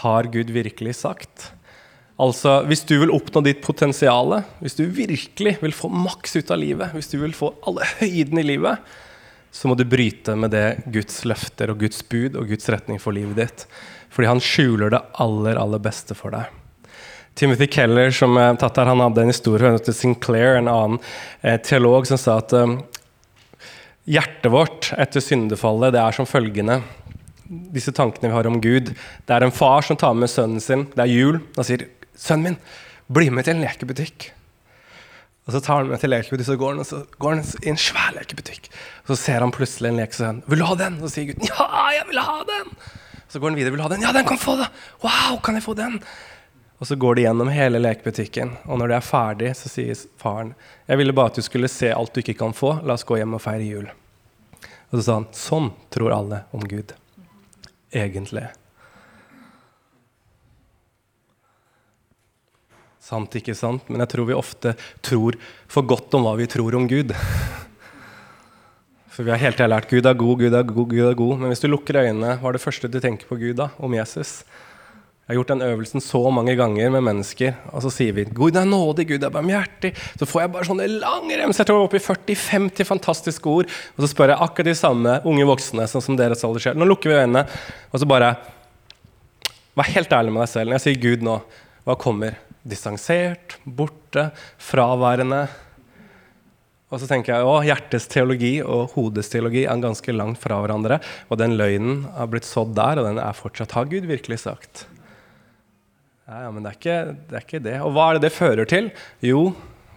Har 0.00 0.30
Gud 0.32 0.48
virkelig 0.54 0.96
sagt? 1.02 1.50
Altså, 2.20 2.60
Hvis 2.68 2.84
du 2.86 2.94
vil 3.00 3.10
oppnå 3.10 3.42
ditt 3.42 3.62
potensial, 3.64 4.36
hvis 4.62 4.76
du 4.78 4.84
virkelig 4.86 5.56
vil 5.62 5.74
få 5.74 5.90
maks 5.90 6.36
ut 6.36 6.52
av 6.54 6.60
livet, 6.62 6.94
hvis 6.94 7.10
du 7.10 7.18
vil 7.18 7.34
få 7.34 7.50
alle 7.66 7.86
høydene 7.98 8.44
i 8.44 8.50
livet, 8.54 8.94
så 9.54 9.70
må 9.70 9.76
du 9.78 9.84
bryte 9.86 10.34
med 10.38 10.50
det 10.54 10.84
Guds 10.94 11.22
løfter 11.26 11.70
og 11.70 11.82
Guds 11.82 12.02
bud 12.10 12.38
og 12.38 12.48
Guds 12.50 12.68
retning 12.70 13.00
for 13.02 13.14
livet 13.14 13.38
ditt. 13.38 13.66
Fordi 14.14 14.30
han 14.30 14.42
skjuler 14.42 14.94
det 14.94 15.02
aller, 15.22 15.58
aller 15.58 15.82
beste 15.82 16.14
for 16.18 16.34
deg. 16.34 16.50
Timothy 17.34 17.66
Keller 17.70 18.14
som 18.14 18.36
er 18.38 18.54
tatt 18.62 18.78
her, 18.78 18.90
han 18.90 19.02
hadde 19.02 19.24
en 19.24 19.32
historie 19.32 19.72
til 19.82 19.94
Sinclair, 19.94 20.54
en 20.58 20.70
annen 20.70 21.00
eh, 21.42 21.58
teolog, 21.58 22.06
som 22.06 22.18
sa 22.18 22.38
at 22.38 22.54
eh, 22.54 22.76
hjertet 24.06 24.52
vårt 24.54 24.92
etter 25.02 25.22
syndefallet 25.22 25.94
det 25.96 26.02
er 26.02 26.14
som 26.14 26.30
følgende 26.30 26.78
disse 27.74 27.92
tankene 27.94 28.30
vi 28.30 28.36
har 28.36 28.46
om 28.48 28.60
Gud. 28.62 28.92
Det 28.94 29.34
er 29.34 29.44
en 29.44 29.54
far 29.54 29.84
som 29.84 29.98
tar 30.00 30.14
med 30.16 30.30
sønnen 30.32 30.62
sin. 30.62 30.86
Det 30.94 31.04
er 31.04 31.10
jul. 31.10 31.40
Han 31.58 31.66
sier 31.66 31.86
'Sønnen 32.16 32.42
min, 32.42 32.56
bli 33.12 33.30
med 33.30 33.44
til 33.44 33.56
en 33.56 33.64
lekebutikk'. 33.64 34.30
Og 35.46 35.52
Så 35.52 35.60
tar 35.60 35.82
han 35.82 35.88
med 35.88 36.00
til 36.00 36.10
lekebutikk, 36.10 36.46
så 36.46 36.56
går 36.56 36.70
han, 36.72 36.78
og 36.80 36.86
så 36.86 37.04
går 37.18 37.34
han 37.34 37.44
i 37.62 37.68
en 37.68 37.76
svær 37.76 38.14
lekebutikk. 38.16 38.68
Og 39.04 39.12
Så 39.12 39.16
ser 39.16 39.40
han 39.40 39.52
plutselig 39.52 39.88
en 39.88 39.96
lek, 39.96 40.08
og 40.08 40.14
sier 40.14 40.42
'Vil 40.48 40.58
du 40.58 40.64
ha 40.64 40.74
den?' 40.74 41.02
Og 41.02 41.08
så 41.08 41.14
sier 41.14 41.26
gutten 41.32 41.48
'Ja, 41.48 41.90
jeg 41.90 42.04
vil 42.08 42.18
ha 42.18 42.38
den'. 42.42 42.76
Så 43.28 43.38
går 43.38 43.48
han 43.48 43.56
videre. 43.56 43.70
'Vil 43.70 43.78
du 43.78 43.82
ha 43.82 43.88
den?' 43.88 44.02
'Ja, 44.02 44.12
den 44.12 44.26
kan 44.26 44.38
få 44.38 44.56
det!' 44.56 44.70
'Wow, 45.02 45.40
kan 45.42 45.54
jeg 45.54 45.62
få 45.62 45.74
den?' 45.74 46.02
Og 46.80 46.86
så 46.86 46.96
går 46.96 47.14
de 47.14 47.22
gjennom 47.22 47.48
hele 47.48 47.78
lekebutikken, 47.78 48.56
og 48.64 48.78
når 48.78 48.88
de 48.88 48.94
er 48.94 49.00
ferdig, 49.00 49.56
så 49.56 49.68
sier 49.68 49.94
faren 50.18 50.54
jeg 50.88 50.98
ville 50.98 51.12
bare 51.12 51.26
at 51.26 51.36
du 51.36 51.42
skulle 51.42 51.68
se 51.68 51.88
alt 51.94 52.12
du 52.14 52.20
ikke 52.20 52.38
kan 52.38 52.52
få. 52.52 52.84
La 52.84 52.92
oss 52.94 53.04
gå 53.04 53.16
hjem 53.16 53.34
og 53.34 53.40
feire 53.40 53.64
jul. 53.64 53.86
Og 54.90 54.98
så 54.98 55.02
sa 55.02 55.14
han 55.14 55.26
sånn 55.32 55.72
tror 55.90 56.12
alle 56.12 56.42
om 56.52 56.60
Gud. 56.60 56.92
Egentlig. 57.94 58.48
Sant, 63.04 63.34
ikke 63.36 63.52
sant? 63.52 63.84
Men 63.92 64.00
jeg 64.00 64.14
tror 64.14 64.28
vi 64.30 64.36
ofte 64.36 64.72
tror 65.04 65.36
for 65.68 65.84
godt 65.84 66.14
om 66.16 66.24
hva 66.24 66.38
vi 66.38 66.48
tror 66.48 66.76
om 66.78 66.86
Gud. 66.88 67.12
For 69.12 69.26
vi 69.26 69.30
har 69.30 69.42
hele 69.42 69.54
tida 69.54 69.68
lært 69.68 69.90
Gud 69.90 70.06
er 70.08 70.16
god, 70.16 70.38
Gud 70.40 70.54
er 70.56 70.64
god, 70.64 70.86
Gud 70.88 71.08
er 71.10 71.18
god. 71.18 71.34
Men 71.42 71.52
hvis 71.52 71.60
du 71.60 71.68
lukker 71.68 72.00
øynene, 72.00 72.38
hva 72.40 72.48
er 72.48 72.56
det 72.56 72.62
første 72.64 72.88
du 72.88 72.96
tenker 73.04 73.28
på 73.28 73.36
Gud 73.42 73.58
da? 73.60 73.68
Om 73.76 73.92
Jesus? 73.98 74.40
Jeg 75.24 75.34
har 75.34 75.38
gjort 75.38 75.52
den 75.52 75.66
øvelsen 75.66 76.04
så 76.04 76.22
mange 76.32 76.52
ganger 76.56 76.90
med 76.96 77.04
mennesker, 77.04 77.54
og 77.72 77.84
så 77.84 77.92
sier 77.92 78.12
vi 78.12 78.24
'Gud 78.24 78.56
er 78.60 78.64
nådig, 78.68 79.06
Gud 79.08 79.22
er 79.24 79.32
barmhjertig'. 79.32 79.96
Så 80.20 80.28
får 80.28 80.40
jeg 80.40 80.52
bare 80.52 80.68
sånne 80.68 80.88
lange 80.88 81.38
remser. 81.40 81.64
Jeg 81.64 81.68
tror 81.68 81.84
opp 81.84 81.94
i 81.96 82.02
40-50 82.08 82.84
fantastiske 82.84 83.46
ord. 83.48 83.68
Og 83.96 84.00
så 84.04 84.10
spør 84.12 84.32
jeg 84.32 84.40
akkurat 84.40 84.68
de 84.68 84.74
samme 84.74 85.20
unge 85.24 85.44
voksne, 85.44 85.88
sånn 85.88 86.04
som 86.04 86.16
deres 86.16 86.44
alder 86.44 86.60
skjer. 86.60 86.76
Nå 86.76 86.88
lukker 86.88 87.12
vi 87.12 87.20
øynene, 87.20 87.44
og 87.92 88.00
så 88.00 88.08
bare 88.08 88.36
Vær 89.74 89.90
helt 89.90 90.12
ærlig 90.12 90.30
med 90.30 90.44
deg 90.44 90.48
selv. 90.48 90.70
Når 90.70 90.78
jeg 90.78 90.84
sier 90.84 91.00
Gud 91.02 91.24
nå, 91.26 91.40
hva 91.82 91.96
kommer? 91.98 92.36
Distansert, 92.64 93.58
borte, 93.64 94.30
fraværende. 94.62 95.44
Og 96.94 97.00
så 97.02 97.08
tenker 97.10 97.34
jeg 97.34 97.50
at 97.50 97.66
hjertets 97.68 98.06
teologi 98.12 98.54
og 98.62 98.94
hodets 98.94 99.30
teologi 99.32 99.64
er 99.66 99.82
ganske 99.82 100.14
langt 100.14 100.40
fra 100.40 100.60
hverandre. 100.62 101.00
Og 101.28 101.40
den 101.40 101.56
løgnen 101.58 102.04
har 102.14 102.30
blitt 102.30 102.48
sådd 102.48 102.74
der, 102.78 103.00
og 103.00 103.08
den 103.08 103.20
er 103.20 103.36
fortsatt 103.36 103.74
Har 103.76 103.88
Gud 103.90 104.06
virkelig 104.08 104.44
sagt? 104.44 104.86
Ja, 106.24 106.46
ja, 106.46 106.50
men 106.54 106.64
det 106.64 106.70
er, 106.70 106.78
ikke, 106.78 106.98
det 107.28 107.36
er, 107.36 107.44
ikke, 107.44 107.62
det 107.66 107.78
Og 107.84 107.90
hva 107.92 108.08
er 108.08 108.16
det 108.16 108.28
det 108.28 108.36
fører 108.36 108.68
til? 108.68 108.88
Jo, 109.20 109.50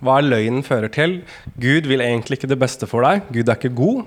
hva 0.04 0.18
er 0.20 0.28
løgnen 0.28 0.66
fører 0.66 0.92
til? 0.92 1.22
Gud 1.56 1.88
vil 1.88 2.04
egentlig 2.04 2.42
ikke 2.42 2.50
det 2.52 2.60
beste 2.60 2.90
for 2.90 3.06
deg. 3.06 3.30
Gud 3.32 3.48
er 3.48 3.56
ikke 3.56 3.78
god. 3.78 4.04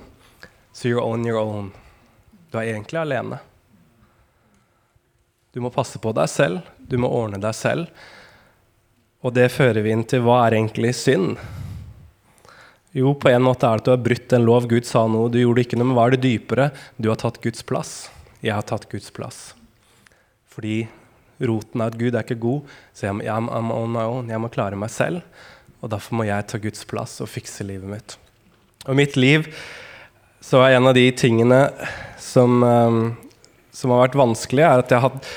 So 0.77 0.91
you're 0.91 1.05
on 1.05 1.25
your 1.27 1.41
own. 1.41 1.73
Du 2.51 2.59
er 2.59 2.75
egentlig 2.75 3.01
alene. 3.01 3.41
Du 5.55 5.63
må 5.63 5.73
passe 5.75 5.99
på 5.99 6.13
deg 6.15 6.29
selv. 6.31 6.67
Du 6.91 6.99
må 7.01 7.09
ordne 7.11 7.41
deg 7.43 7.57
selv. 7.57 7.89
Og 9.21 9.35
det 9.37 9.51
fører 9.53 9.83
vi 9.85 9.93
inn 9.93 10.07
til 10.09 10.23
hva 10.25 10.47
er 10.47 10.57
egentlig 10.57 10.95
synd? 10.97 11.35
Jo, 12.97 13.13
på 13.15 13.29
en 13.31 13.45
måte 13.45 13.69
er 13.69 13.79
det 13.79 13.83
at 13.83 13.87
du 13.87 13.93
har 13.93 14.03
brutt 14.03 14.33
en 14.35 14.47
lov. 14.47 14.67
Gud 14.71 14.87
sa 14.89 15.05
noe, 15.07 15.29
du 15.31 15.39
gjorde 15.39 15.63
ikke 15.63 15.79
noe. 15.79 15.91
Men 15.91 15.99
hva 15.99 16.07
er 16.09 16.17
det 16.17 16.25
dypere? 16.25 16.71
Du 16.97 17.11
har 17.13 17.21
tatt 17.21 17.39
Guds 17.45 17.63
plass. 17.67 17.93
Jeg 18.41 18.57
har 18.57 18.65
tatt 18.67 18.89
Guds 18.91 19.13
plass. 19.15 19.53
Fordi 20.51 20.83
roten 21.47 21.85
av 21.85 21.93
at 21.93 22.01
Gud 22.01 22.17
er 22.17 22.25
ikke 22.25 22.41
god, 22.41 22.73
så 22.97 23.07
jeg, 23.07 23.23
jeg, 23.25 23.33
I'm 23.33 23.71
on 23.73 23.93
my 23.95 24.03
own. 24.05 24.33
jeg 24.33 24.43
må 24.43 24.51
klare 24.53 24.79
meg 24.81 24.91
selv. 24.93 25.23
Og 25.81 25.93
derfor 25.93 26.19
må 26.19 26.27
jeg 26.29 26.49
ta 26.49 26.61
Guds 26.61 26.83
plass 26.89 27.21
og 27.23 27.31
fikse 27.31 27.65
livet 27.65 27.89
mitt. 27.89 28.17
Og 28.89 28.97
mitt 28.97 29.17
liv 29.21 29.47
så 30.45 30.65
er 30.65 30.79
en 30.79 30.89
av 30.89 30.97
de 30.97 31.07
tingene 31.13 31.63
som, 32.21 32.63
um, 32.65 33.01
som 33.73 33.93
har 33.93 34.07
vært 34.07 34.19
vanskelig, 34.21 34.65
er 34.65 34.83
at 34.83 34.93
jeg 34.93 35.05
had, 35.05 35.33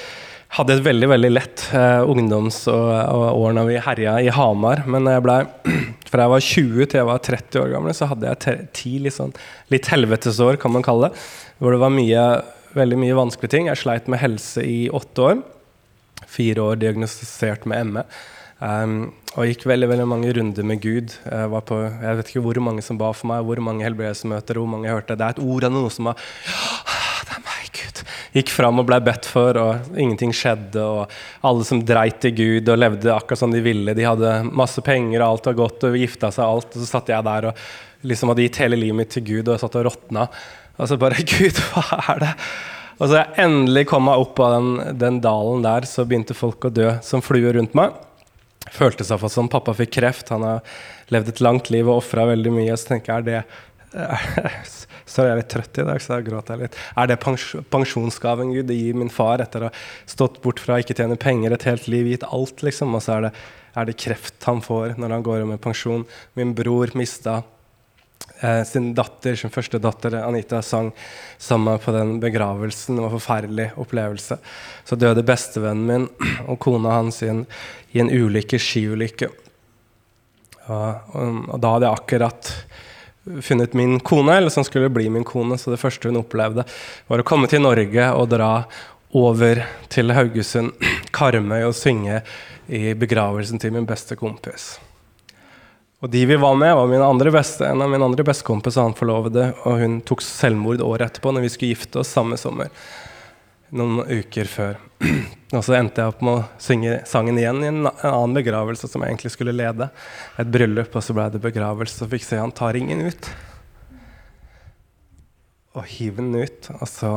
hadde 0.53 0.75
et 0.77 0.83
veldig 0.85 1.09
veldig 1.09 1.31
lett 1.31 1.63
eh, 1.73 2.01
ungdoms- 2.09 2.67
og, 2.71 2.89
og 2.93 3.39
årene 3.45 3.65
vi 3.69 3.79
herja 3.81 4.17
i 4.21 4.29
Hamar. 4.33 4.83
Men 4.89 5.09
jeg 5.09 5.23
ble, 5.25 5.37
fra 6.11 6.27
jeg 6.27 6.33
var 6.35 6.45
20 6.49 6.91
til 6.91 7.01
jeg 7.01 7.09
var 7.09 7.23
30 7.29 7.63
år 7.63 7.71
gammel, 7.73 7.95
så 7.97 8.09
hadde 8.11 8.29
jeg 8.29 8.67
ti 8.77 8.97
litt, 9.01 9.17
sånn, 9.17 9.33
litt 9.73 9.89
helvetesår, 9.91 10.59
kan 10.61 10.75
man 10.75 10.85
kalle 10.85 11.09
det. 11.09 11.25
Hvor 11.57 11.73
det 11.73 11.81
var 11.81 11.95
mye, 11.95 12.27
veldig 12.77 13.01
mye 13.01 13.17
vanskelige 13.17 13.55
ting. 13.55 13.71
Jeg 13.71 13.81
sleit 13.81 14.11
med 14.11 14.21
helse 14.21 14.65
i 14.67 14.85
åtte 14.93 15.27
år 15.31 15.43
fire 16.33 16.63
år 16.71 16.79
diagnostisert 16.81 17.67
med 17.69 17.91
ME. 17.93 18.05
Um, 18.63 18.97
og 19.33 19.49
gikk 19.49 19.65
veldig 19.67 19.89
veldig 19.91 20.05
mange 20.07 20.31
runder 20.37 20.65
med 20.67 20.81
Gud. 20.83 21.15
Jeg, 21.25 21.49
var 21.51 21.63
på, 21.67 21.79
jeg 21.83 22.19
vet 22.19 22.29
ikke 22.31 22.43
hvor 22.45 22.59
mange 22.63 22.83
som 22.85 22.99
ba 22.99 23.09
for 23.15 23.29
meg, 23.31 23.43
hvor 23.47 23.59
mange 23.65 23.83
helbredelsesmøter, 23.85 24.59
hvor 24.61 24.69
mange 24.69 24.87
jeg 24.87 24.99
hørte. 24.99 25.17
Det 25.19 25.25
er 25.25 25.35
et 25.35 25.43
ord 25.43 25.67
av 25.67 25.73
noe 25.75 25.91
som 25.93 26.11
har 26.11 26.29
Gud. 27.93 28.09
Gikk 28.33 28.49
fram 28.49 28.79
og 28.79 28.87
ble 28.87 28.99
bedt 29.03 29.25
for, 29.25 29.57
og 29.57 29.97
ingenting 29.97 30.33
skjedde. 30.33 30.81
Og 30.81 31.09
alle 31.41 31.63
som 31.65 31.83
dreit 31.85 32.23
i 32.25 32.31
Gud 32.31 32.69
og 32.69 32.79
levde 32.79 33.13
akkurat 33.13 33.39
som 33.39 33.51
de 33.51 33.61
ville. 33.61 33.93
De 33.93 34.03
hadde 34.03 34.43
masse 34.51 34.81
penger, 34.81 35.21
og 35.21 35.29
alt 35.29 35.45
var 35.45 35.59
godt, 35.61 35.83
og 35.83 35.97
gifta 35.97 36.31
seg 36.31 36.45
alt. 36.45 36.73
Og 36.73 36.81
så 36.81 36.89
satt 36.89 37.09
jeg 37.09 37.23
der 37.23 37.49
og 37.51 37.65
liksom 38.03 38.29
hadde 38.33 38.45
gitt 38.47 38.61
hele 38.61 38.79
livet 38.79 38.97
mitt 38.97 39.11
til 39.13 39.23
Gud, 39.23 39.47
og 39.47 39.55
jeg 39.55 39.63
satt 39.63 39.79
og 39.79 39.85
råtna. 39.87 40.27
Og 40.77 40.89
så 40.89 40.97
bare 40.97 41.27
Gud, 41.33 41.59
hva 41.71 41.99
er 42.13 42.23
det? 42.23 42.33
Og 42.99 43.09
så 43.09 43.19
jeg 43.19 43.41
endelig 43.41 43.87
kom 43.89 44.05
meg 44.05 44.21
opp 44.21 44.39
av 44.43 44.53
den, 44.53 44.97
den, 45.01 45.21
dalen 45.23 45.63
der, 45.65 45.85
så 45.89 46.05
begynte 46.05 46.35
folk 46.37 46.67
å 46.67 46.73
dø 46.73 46.91
som 47.03 47.23
fluer 47.25 47.57
rundt 47.57 47.73
meg. 47.77 47.95
Føltes 48.73 49.09
iallfall 49.11 49.31
som 49.33 49.49
pappa 49.51 49.73
fikk 49.75 49.95
kreft. 49.97 50.29
Han 50.31 50.45
har 50.45 50.61
levd 51.11 51.33
et 51.33 51.41
langt 51.43 51.71
liv 51.73 51.89
og 51.89 51.99
ofra 51.99 52.29
veldig 52.29 52.53
mye. 52.53 52.77
Så 52.79 52.93
tenker 52.93 53.11
jeg, 53.11 53.23
er 53.23 53.25
det 53.27 53.41
Så 55.13 55.23
er 55.23 55.29
jeg 55.29 55.39
litt 55.41 55.51
trøtt 55.51 55.79
i 55.81 55.85
dag, 55.85 56.01
så 56.01 56.17
jeg 56.17 56.27
gråter 56.29 56.61
litt. 56.63 56.77
Er 56.97 57.09
det 57.09 57.19
pensjonsgaven 57.21 58.53
Gud 58.55 58.71
gir 58.73 58.97
min 58.97 59.11
far 59.13 59.43
etter 59.43 59.65
å 59.65 59.69
ha 59.69 59.81
stått 60.09 60.39
bort 60.43 60.61
fra 60.63 60.79
ikke 60.81 60.95
tjene 60.97 61.19
penger 61.19 61.53
et 61.53 61.65
helt 61.67 61.89
liv, 61.91 62.07
gitt 62.09 62.23
alt, 62.25 62.63
liksom? 62.65 62.95
Og 62.97 63.03
så 63.03 63.17
er 63.17 63.27
det, 63.27 63.33
er 63.77 63.89
det 63.89 63.97
kreft 63.99 64.47
han 64.47 64.63
får 64.63 64.95
når 65.01 65.17
han 65.17 65.25
går 65.25 65.43
med 65.49 65.61
pensjon. 65.61 66.05
Min 66.39 66.55
bror 66.57 66.95
mista 66.97 67.41
eh, 68.39 68.63
sin 68.67 68.93
datter, 68.97 69.35
sin 69.37 69.53
første 69.53 69.81
datter, 69.83 70.15
Anita, 70.23 70.63
sang 70.65 70.93
sammen 71.37 71.81
på 71.83 71.93
den 71.95 72.15
begravelsen. 72.23 72.95
Det 72.95 73.03
var 73.03 73.11
en 73.11 73.17
forferdelig 73.17 73.67
opplevelse. 73.83 74.39
Så 74.87 74.99
døde 74.99 75.25
bestevennen 75.27 75.85
min 75.89 76.09
og 76.49 76.57
kona 76.63 76.97
hans 77.01 77.21
i 77.27 77.31
en, 77.33 77.45
i 77.93 78.01
en 78.01 78.13
ulykke, 78.13 78.61
skiulykke. 78.61 79.29
Og, 80.63 81.13
og, 81.19 81.43
og, 81.49 81.55
da 81.59 81.75
hadde 81.75 81.89
jeg 81.89 82.01
akkurat 82.01 82.55
funnet 83.41 83.73
min 83.73 83.99
kone, 83.99 84.37
eller 84.37 84.53
som 84.53 84.63
skulle 84.63 84.89
bli 84.93 85.09
min 85.09 85.23
kone. 85.23 85.57
Så 85.57 85.71
det 85.71 85.81
første 85.81 86.09
hun 86.09 86.21
opplevde, 86.21 86.65
var 87.07 87.23
å 87.23 87.27
komme 87.27 87.49
til 87.51 87.63
Norge 87.63 88.09
og 88.13 88.31
dra 88.33 88.53
over 89.13 89.61
til 89.93 90.13
Haugesund, 90.15 90.73
Karmøy, 91.15 91.61
og 91.67 91.77
synge 91.77 92.23
i 92.67 92.95
begravelsen 92.97 93.61
til 93.61 93.75
min 93.75 93.87
beste 93.87 94.17
kompis. 94.19 94.73
Og 96.03 96.09
de 96.11 96.25
vi 96.27 96.35
var 96.35 96.55
med, 96.59 96.73
var 96.75 96.89
min 96.91 97.01
andre 97.01 97.31
beste, 97.31 97.63
en 97.63 97.81
av 97.81 97.87
mine 97.91 98.03
andre 98.03 98.25
bestekompiser, 98.27 98.83
han 98.83 98.95
forlovede, 98.97 99.53
og 99.63 99.79
hun 99.79 100.01
tok 100.03 100.23
selvmord 100.25 100.83
året 100.83 101.13
etterpå 101.13 101.31
når 101.31 101.45
vi 101.45 101.51
skulle 101.53 101.77
gifte 101.77 102.01
oss 102.01 102.11
samme 102.11 102.35
sommer. 102.39 102.73
Noen 103.73 104.03
uker 104.05 104.49
før. 104.49 104.77
Og 105.57 105.61
så 105.65 105.75
endte 105.77 106.01
jeg 106.01 106.13
opp 106.13 106.21
med 106.25 106.39
å 106.39 106.61
synge 106.61 106.99
sangen 107.09 107.37
igjen 107.41 107.61
i 107.63 107.69
en 107.71 107.87
annen 107.89 108.35
begravelse 108.37 108.89
som 108.89 109.01
jeg 109.01 109.13
egentlig 109.13 109.31
skulle 109.33 109.55
lede. 109.55 109.87
Et 110.41 110.49
bryllup, 110.49 110.93
og 110.93 111.05
så 111.05 111.13
ble 111.13 111.27
det 111.33 111.41
begravelse. 111.41 111.99
Så 111.99 112.09
fikk 112.09 112.25
se 112.25 112.39
han 112.41 112.53
ta 112.53 112.71
ringen 112.73 113.03
ut. 113.05 113.29
Og 115.77 115.85
hive 115.89 116.21
den 116.21 116.33
ut. 116.41 116.69
Og 116.79 116.89
så 116.89 117.11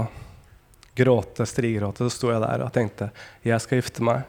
gråte, 0.97 1.47
strigråte, 1.49 2.05
så 2.05 2.13
sto 2.13 2.33
jeg 2.33 2.45
der 2.45 2.65
og 2.65 2.73
tenkte 2.73 3.11
jeg 3.45 3.65
skal 3.65 3.81
gifte 3.81 4.05
meg. 4.05 4.25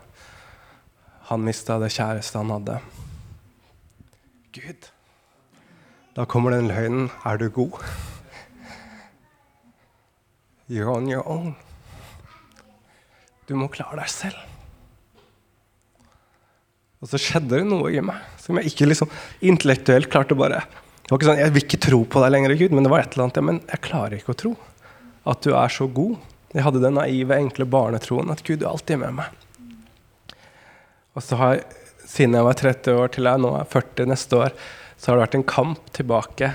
Han 1.27 1.43
mista 1.43 1.75
det 1.83 1.91
kjæreste 1.95 2.39
han 2.39 2.55
hadde. 2.55 2.79
Gud. 4.55 4.89
Da 6.15 6.25
kommer 6.25 6.55
den 6.55 6.71
løgnen. 6.71 7.11
Er 7.27 7.39
du 7.39 7.49
god? 7.51 7.79
You're 10.67 10.91
on 10.91 11.11
your 11.11 11.27
own. 11.27 11.55
Du 13.47 13.55
må 13.55 13.69
klare 13.71 14.01
deg 14.01 14.11
selv. 14.11 14.43
Og 17.01 17.11
så 17.11 17.19
skjedde 17.21 17.59
det 17.59 17.67
noe 17.69 17.91
i 17.93 18.01
meg 18.03 18.23
som 18.41 18.57
jeg 18.57 18.71
ikke 18.71 18.87
liksom 18.89 19.11
intellektuelt 19.45 20.09
klarte 20.11 20.35
å 20.35 20.39
bare 20.39 20.63
det 21.07 21.13
var 21.13 21.21
ikke 21.21 21.27
sånn, 21.29 21.39
Jeg 21.39 21.53
vil 21.55 21.63
ikke 21.63 21.79
tro 21.85 21.97
på 22.03 22.19
deg 22.19 22.31
lenger, 22.33 22.53
Gud, 22.59 22.73
men 22.75 22.83
det 22.83 22.89
var 22.91 22.99
et 22.99 23.13
eller 23.13 23.23
annet, 23.29 23.37
ja, 23.39 23.43
men 23.47 23.59
jeg 23.63 23.83
klarer 23.85 24.17
ikke 24.17 24.33
å 24.33 24.39
tro 24.41 24.49
at 25.31 25.45
du 25.45 25.53
er 25.55 25.71
så 25.71 25.87
god. 25.87 26.17
Jeg 26.51 26.65
hadde 26.65 26.81
den 26.83 26.97
naive, 26.99 27.37
enkle 27.37 27.67
barnetroen 27.67 28.33
at 28.33 28.43
Gud 28.43 28.59
er 28.59 28.67
alltid 28.73 28.99
med 28.99 29.15
meg. 29.21 29.31
Og 31.15 31.23
så 31.23 31.39
har 31.39 31.55
jeg 31.55 31.63
siden 32.07 32.37
jeg 32.37 32.47
var 32.47 32.59
30 32.59 32.99
år 33.01 33.11
til 33.13 33.27
jeg 33.27 33.43
nå 33.43 33.53
er 33.59 33.71
40 33.71 34.11
neste 34.11 34.39
år, 34.39 34.55
så 34.97 35.11
har 35.11 35.17
det 35.17 35.25
vært 35.25 35.37
en 35.39 35.47
kamp 35.47 35.89
tilbake. 35.95 36.51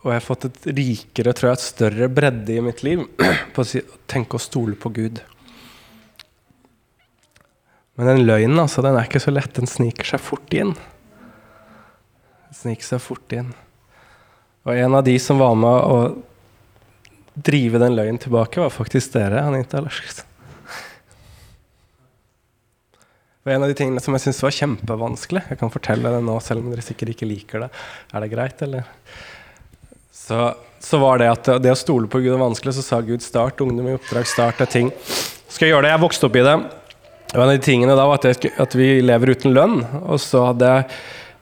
Og 0.00 0.08
jeg 0.08 0.16
har 0.16 0.24
fått 0.24 0.46
et 0.48 0.68
rikere, 0.78 1.34
tror 1.36 1.50
jeg, 1.50 1.58
et 1.58 1.66
større 1.66 2.08
bredde 2.12 2.56
i 2.56 2.62
mitt 2.64 2.80
liv 2.86 3.04
på 3.54 3.64
å 3.64 3.82
tenke 4.10 4.38
og 4.38 4.44
stole 4.44 4.78
på 4.80 4.92
Gud. 4.96 5.20
Men 8.00 8.14
den 8.14 8.22
løgnen 8.24 8.56
altså, 8.62 8.80
den 8.80 8.96
er 8.96 9.04
ikke 9.04 9.20
så 9.20 9.32
lett. 9.34 9.52
Den 9.52 9.68
sniker 9.68 10.06
seg 10.08 10.22
fort 10.24 10.54
inn. 10.56 10.70
Den 12.48 12.56
sniker 12.56 12.86
seg 12.94 13.02
fort 13.04 13.34
inn. 13.36 13.50
Og 14.64 14.72
en 14.72 14.96
av 14.96 15.04
de 15.04 15.18
som 15.20 15.36
var 15.36 15.52
med 15.60 15.84
å 15.84 15.98
drive 17.36 17.76
den 17.82 17.98
løgnen 17.98 18.16
tilbake, 18.22 18.56
var 18.62 18.72
faktisk 18.72 19.12
dere, 19.18 19.42
Anita 19.44 19.82
Larsen. 19.84 20.24
Og 23.44 23.52
en 23.52 23.66
av 23.66 23.68
de 23.68 23.76
tingene 23.76 24.00
som 24.00 24.16
jeg 24.16 24.24
syntes 24.24 24.42
var 24.44 24.52
kjempevanskelig 24.52 25.40
Jeg 25.48 25.58
kan 25.62 25.70
fortelle 25.72 26.10
det 26.12 26.18
nå, 26.24 26.34
selv 26.44 26.60
om 26.64 26.72
dere 26.72 26.84
sikkert 26.84 27.14
ikke 27.14 27.28
liker 27.28 27.66
det. 27.66 27.70
Er 28.16 28.24
det 28.24 28.32
greit, 28.32 28.64
eller? 28.64 28.88
Så, 30.08 30.52
så 30.80 31.04
var 31.04 31.20
det 31.20 31.28
at 31.36 31.54
det 31.60 31.76
å 31.76 31.78
stole 31.84 32.08
på 32.08 32.24
Gud 32.24 32.32
er 32.32 32.40
vanskelig. 32.40 32.78
Så 32.80 32.88
sa 32.88 33.04
Gud 33.04 33.20
start 33.24 33.60
ungdom 33.60 33.92
i 33.92 33.96
oppdrag, 34.00 34.28
start 34.28 34.64
er 34.64 34.72
ting. 34.72 34.92
Skal 35.52 35.68
jeg 35.68 35.76
gjøre 35.76 35.90
det? 35.90 35.96
Jeg 35.98 36.06
vokste 36.08 36.32
opp 36.32 36.40
i 36.40 36.48
det. 36.48 36.60
Og 37.30 37.38
en 37.38 37.46
av 37.46 37.54
de 37.54 37.62
tingene 37.62 37.94
da 37.94 38.04
var 38.08 38.18
at, 38.18 38.26
jeg, 38.26 38.50
at 38.58 38.72
vi 38.74 38.96
lever 39.04 39.36
uten 39.36 39.52
lønn. 39.54 39.82
Og 40.02 40.18
så 40.22 40.48
hadde 40.48 40.70
jeg 40.70 40.86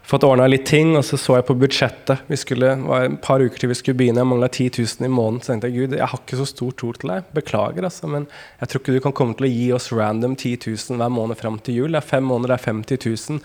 fått 0.09 0.25
ordna 0.25 0.47
litt 0.49 0.66
ting, 0.68 0.95
og 0.97 1.04
så 1.04 1.18
så 1.21 1.38
jeg 1.38 1.47
på 1.49 1.57
budsjettet. 1.61 2.26
Vi 2.28 2.37
skulle, 2.40 2.75
det 2.76 2.88
var 2.88 3.07
et 3.07 3.16
par 3.25 3.45
uker 3.45 3.61
til 3.61 3.73
vi 3.73 3.76
skulle 3.76 3.97
begynne, 4.00 4.21
jeg 4.21 4.28
mangla 4.28 4.49
10 4.49 4.68
000 4.80 5.09
i 5.09 5.12
måneden. 5.12 5.40
Så 5.45 5.52
tenkte 5.52 5.71
jeg 5.71 5.76
Gud, 5.76 5.97
jeg 5.97 6.09
har 6.12 6.21
ikke 6.21 6.40
så 6.40 6.49
stor 6.49 6.75
tro 6.80 6.92
til 6.97 7.12
deg. 7.12 7.30
Beklager, 7.37 7.88
altså, 7.88 8.09
men 8.09 8.26
jeg 8.61 8.71
tror 8.71 8.83
ikke 8.83 8.97
du 8.97 9.02
kan 9.04 9.16
komme 9.21 9.37
til 9.37 9.49
å 9.49 9.52
gi 9.52 9.68
oss 9.76 9.90
random 9.92 10.37
10 10.37 10.57
000 10.64 11.00
hver 11.00 11.12
måned 11.12 11.40
fram 11.40 11.61
til 11.61 11.80
jul. 11.83 11.92
Det 11.92 12.02
er 12.02 12.11
fem 12.11 12.28
måneder, 12.28 12.54
det 12.54 12.59
er 12.59 12.68
50 12.68 13.04
000. 13.37 13.45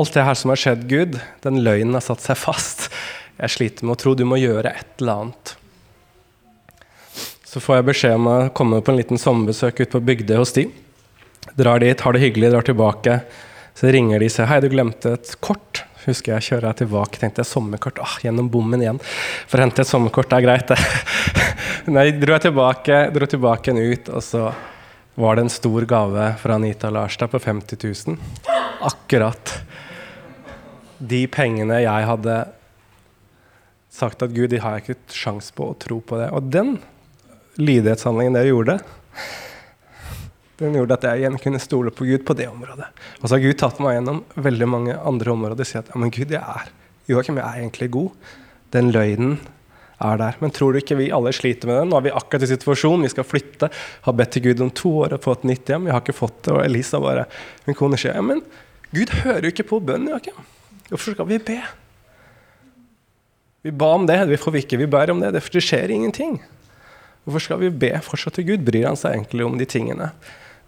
Alt 0.00 0.16
det 0.16 0.26
her 0.28 0.36
som 0.36 0.52
har 0.52 0.60
skjedd, 0.60 0.88
Gud, 0.88 1.20
den 1.44 1.62
løgnen 1.64 1.96
har 1.96 2.04
satt 2.04 2.24
seg 2.24 2.40
fast. 2.40 2.90
Jeg 3.38 3.54
sliter 3.54 3.88
med 3.88 3.96
å 3.96 4.00
tro 4.00 4.12
du 4.16 4.26
må 4.28 4.40
gjøre 4.40 4.74
et 4.76 5.00
eller 5.00 5.24
annet. 5.24 5.54
Så 7.48 7.62
får 7.64 7.78
jeg 7.78 7.88
beskjed 7.88 8.18
om 8.18 8.28
å 8.28 8.36
komme 8.52 8.82
på 8.84 8.92
en 8.92 9.00
liten 9.00 9.20
sommerbesøk 9.20 9.80
ut 9.86 9.92
på 9.94 10.04
Bygdøy 10.04 10.36
hos 10.36 10.52
de. 10.56 10.66
Drar 11.56 11.80
dit, 11.80 12.00
har 12.00 12.12
det 12.12 12.22
hyggelig, 12.22 12.50
drar 12.52 12.66
tilbake. 12.66 13.20
Så 13.78 13.92
ringer 13.94 14.18
de 14.20 14.28
og 14.28 14.34
sier 14.34 14.48
hei, 14.50 14.60
du 14.60 14.68
glemte 14.72 15.14
et 15.16 15.32
kort. 15.44 15.84
Husker 16.04 16.34
jeg 16.34 16.46
kjører 16.48 16.70
jeg 16.70 16.80
tilbake, 16.82 17.20
tenkte 17.20 17.42
jeg 17.44 17.50
sommerkort. 17.50 18.00
Ah, 18.02 18.16
gjennom 18.24 18.48
bommen 18.52 18.82
igjen. 18.82 19.00
For 19.50 19.60
å 19.60 19.66
hente 19.66 19.84
et 19.84 19.90
sommerkort, 19.90 20.30
det 20.30 20.40
er 20.40 20.46
greit, 20.46 20.72
det. 20.72 21.44
Nei, 21.96 22.08
dro 22.16 22.34
jeg 22.36 22.48
tilbake, 22.48 23.00
dro 23.14 23.28
tilbake 23.28 23.72
en 23.72 23.80
ut, 23.80 24.10
og 24.12 24.24
så 24.24 24.48
var 25.18 25.36
det 25.36 25.46
en 25.46 25.52
stor 25.52 25.86
gave 25.90 26.28
fra 26.40 26.58
Anita 26.58 26.90
Larstad 26.94 27.32
på 27.32 27.40
50 27.42 27.80
000. 28.06 28.18
Akkurat 28.86 29.56
de 30.98 31.24
pengene 31.30 31.80
jeg 31.82 32.06
hadde 32.10 32.36
sagt 33.98 34.22
at 34.22 34.34
Gud, 34.34 34.50
de 34.52 34.60
har 34.62 34.78
jeg 34.78 34.84
ikke 34.84 35.16
sjans 35.16 35.50
på 35.54 35.72
å 35.72 35.76
tro 35.80 35.98
på 36.04 36.18
det. 36.20 36.30
Og 36.34 36.50
den 36.52 36.76
lydighetshandlingen 37.58 38.38
dere 38.38 38.52
gjorde, 38.52 38.78
den 40.58 40.74
gjorde 40.74 40.96
at 40.98 41.06
jeg 41.06 41.22
igjen 41.22 41.38
kunne 41.38 41.60
stole 41.62 41.92
på 41.94 42.06
Gud 42.08 42.24
på 42.26 42.34
det 42.38 42.48
området. 42.50 42.88
Og 43.20 43.28
så 43.28 43.36
har 43.36 43.44
Gud 43.44 43.58
tatt 43.60 43.78
meg 43.82 43.98
gjennom 43.98 44.24
veldig 44.34 44.68
mange 44.70 44.96
andre 44.98 45.34
områder 45.34 45.62
og 45.62 45.70
sier 45.70 45.84
at 45.84 45.92
ja, 45.92 46.00
men 46.02 46.10
Gud, 46.14 46.34
jeg 46.34 46.42
er 46.42 46.72
Joakim, 47.08 47.38
jeg 47.40 47.46
er 47.46 47.62
egentlig 47.62 47.88
god. 47.94 48.32
Den 48.74 48.90
løgnen 48.92 49.38
er 50.04 50.18
der. 50.20 50.36
Men 50.42 50.52
tror 50.54 50.74
du 50.74 50.80
ikke 50.80 50.98
vi 50.98 51.08
alle 51.14 51.32
sliter 51.34 51.70
med 51.70 51.80
den? 51.80 51.92
Nå 51.92 51.98
er 51.98 52.06
vi 52.08 52.14
akkurat 52.14 52.44
i 52.44 52.50
situasjonen, 52.50 53.06
vi 53.06 53.12
skal 53.14 53.26
flytte. 53.26 53.70
Har 54.04 54.16
bedt 54.18 54.34
til 54.36 54.44
Gud 54.48 54.62
om 54.66 54.72
to 54.74 54.92
år 55.04 55.16
og 55.16 55.24
få 55.24 55.38
et 55.38 55.46
nytt 55.48 55.72
hjem. 55.72 55.88
Vi 55.88 55.94
har 55.94 56.02
ikke 56.02 56.16
fått 56.16 56.42
det. 56.44 56.54
Og 56.56 56.62
Elisa 56.66 57.00
bare 57.02 57.26
Min 57.66 57.78
kone 57.78 57.98
sier 58.00 58.18
ja, 58.18 58.24
men 58.24 58.42
Gud 58.94 59.12
hører 59.22 59.46
jo 59.46 59.54
ikke 59.54 59.68
på 59.70 59.80
bønnen, 59.84 60.10
Joakim. 60.14 60.42
Hvorfor 60.88 61.16
skal 61.16 61.28
vi 61.28 61.40
be? 61.50 61.58
Vi 63.66 63.72
ba 63.74 63.90
om 63.96 64.06
det, 64.08 64.20
hvorfor 64.30 64.54
vi 64.54 64.62
ikke 64.64 64.78
vi 64.80 64.90
ber 64.90 65.10
om 65.12 65.20
det? 65.20 65.32
Det 65.34 65.62
skjer 65.64 65.90
ingenting. 65.92 66.38
Hvorfor 67.24 67.44
skal 67.44 67.60
vi 67.60 67.72
be 67.72 67.90
fortsatt 68.04 68.38
til 68.38 68.46
Gud? 68.52 68.62
Bryr 68.64 68.86
han 68.88 68.96
seg 68.96 69.16
egentlig 69.16 69.44
om 69.44 69.58
de 69.60 69.66
tingene? 69.68 70.12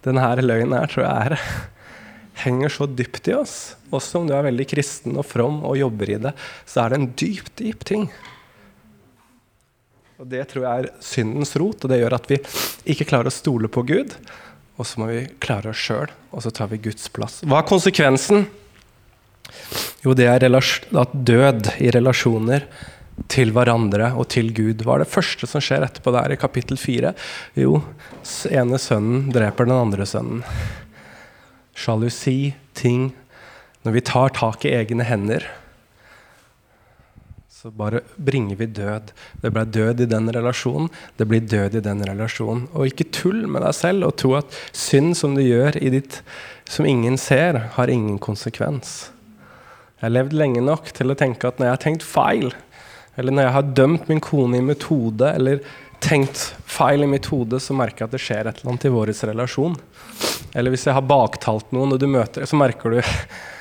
Denne 0.07 0.25
løgnen 0.40 0.76
her 0.78 0.90
tror 0.90 1.07
jeg 1.07 1.30
er, 1.30 1.47
henger 2.45 2.73
så 2.73 2.88
dypt 2.88 3.28
i 3.28 3.37
oss. 3.37 3.57
Også 3.92 4.21
om 4.21 4.28
du 4.28 4.35
er 4.37 4.47
veldig 4.49 4.66
kristen 4.71 5.19
og 5.21 5.26
from 5.28 5.62
og 5.69 5.78
jobber 5.80 6.14
i 6.14 6.21
det, 6.28 6.35
så 6.69 6.85
er 6.85 6.92
det 6.92 7.00
en 7.00 7.11
dyp, 7.21 7.50
dyp 7.61 7.85
ting. 7.88 8.07
Og 10.21 10.28
Det 10.28 10.42
tror 10.50 10.66
jeg 10.66 10.85
er 10.85 11.04
syndens 11.04 11.54
rot, 11.57 11.85
og 11.85 11.92
det 11.92 12.00
gjør 12.02 12.16
at 12.19 12.26
vi 12.28 12.38
ikke 12.92 13.09
klarer 13.09 13.30
å 13.30 13.35
stole 13.35 13.71
på 13.73 13.85
Gud. 13.88 14.16
Og 14.80 14.88
så 14.88 15.00
må 15.00 15.11
vi 15.11 15.25
klare 15.40 15.73
oss 15.73 15.80
sjøl, 15.80 16.12
og 16.33 16.45
så 16.45 16.52
tar 16.52 16.71
vi 16.73 16.80
Guds 16.80 17.09
plass. 17.12 17.40
Hva 17.45 17.61
er 17.61 17.69
konsekvensen? 17.69 18.47
Jo, 20.04 20.14
det 20.16 20.28
er 20.30 20.47
at 20.49 21.12
død 21.12 21.75
i 21.85 21.90
relasjoner 21.92 22.64
til 23.29 23.53
hverandre 23.55 24.12
og 24.17 24.29
til 24.33 24.53
Gud. 24.57 24.85
Hva 24.85 24.97
er 24.97 25.05
det 25.05 25.12
første 25.12 25.49
som 25.50 25.62
skjer 25.65 25.85
etterpå 25.87 26.12
der 26.15 26.35
i 26.35 26.41
kapittel 26.41 26.81
4? 26.81 27.12
Jo, 27.61 27.81
ene 28.50 28.81
sønnen 28.81 29.29
dreper 29.35 29.69
den 29.69 29.77
andre 29.77 30.07
sønnen. 30.09 30.45
Sjalusi, 31.77 32.55
ting 32.75 33.12
Når 33.81 33.95
vi 33.95 34.00
tar 34.05 34.29
tak 34.37 34.65
i 34.69 34.75
egne 34.77 35.07
hender, 35.09 35.47
så 37.49 37.71
bare 37.73 38.03
bringer 38.17 38.57
vi 38.57 38.67
død. 38.73 39.11
Det 39.41 39.50
ble 39.53 39.62
død 39.65 40.03
i 40.05 40.09
den 40.09 40.29
relasjonen, 40.33 40.91
det 41.17 41.27
blir 41.29 41.41
død 41.45 41.77
i 41.77 41.83
den 41.85 42.00
relasjonen. 42.09 42.67
Og 42.73 42.89
ikke 42.89 43.11
tull 43.13 43.43
med 43.49 43.65
deg 43.65 43.75
selv 43.76 44.06
og 44.06 44.19
tro 44.21 44.35
at 44.39 44.59
synd 44.76 45.13
som 45.17 45.33
du 45.37 45.43
gjør 45.45 45.76
i 45.76 45.91
ditt 45.97 46.21
som 46.69 46.89
ingen 46.89 47.17
ser, 47.21 47.59
har 47.75 47.93
ingen 47.93 48.17
konsekvens. 48.23 49.11
Jeg 49.99 50.06
har 50.06 50.15
levd 50.15 50.37
lenge 50.41 50.65
nok 50.65 50.93
til 50.97 51.13
å 51.13 51.19
tenke 51.21 51.49
at 51.49 51.61
når 51.61 51.69
jeg 51.69 51.76
har 51.76 51.83
tenkt 51.85 52.06
feil, 52.06 52.52
eller 53.21 53.37
når 53.37 53.47
jeg 53.47 53.56
har 53.59 53.71
dømt 53.78 54.11
min 54.11 54.23
kone 54.25 54.59
i 54.59 54.65
mitt 54.65 54.89
hode, 54.89 55.28
eller 55.37 55.61
tenkt 56.00 56.41
feil 56.65 57.04
i 57.04 57.09
mitt 57.11 57.28
hode, 57.28 57.61
så 57.61 57.76
merker 57.76 58.04
jeg 58.04 58.09
at 58.09 58.17
det 58.17 58.23
skjer 58.25 58.49
et 58.49 58.61
eller 58.61 58.73
annet 58.73 58.89
i 58.89 58.93
vår 58.95 59.13
relasjon. 59.30 59.76
Eller 60.56 60.73
hvis 60.73 60.87
jeg 60.89 60.97
har 60.97 61.06
baktalt 61.06 61.71
noen, 61.76 61.93
og 61.95 62.00
du 62.00 62.09
møter 62.11 62.49
så 62.49 62.59
merker 62.59 62.97
du 62.97 63.00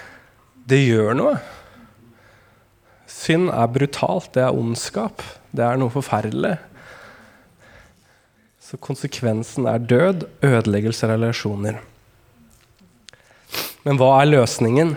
Det 0.70 0.78
gjør 0.84 1.16
noe. 1.18 1.38
Synd 3.10 3.50
er 3.50 3.72
brutalt. 3.74 4.32
Det 4.36 4.44
er 4.46 4.54
ondskap. 4.56 5.24
Det 5.50 5.66
er 5.66 5.80
noe 5.82 5.90
forferdelig. 5.90 6.56
Så 8.62 8.78
konsekvensen 8.78 9.66
er 9.66 9.82
død, 9.82 10.28
ødeleggelse 10.46 11.08
av 11.08 11.16
relasjoner. 11.16 11.80
Men 13.82 13.98
hva 13.98 14.12
er 14.20 14.30
løsningen? 14.30 14.94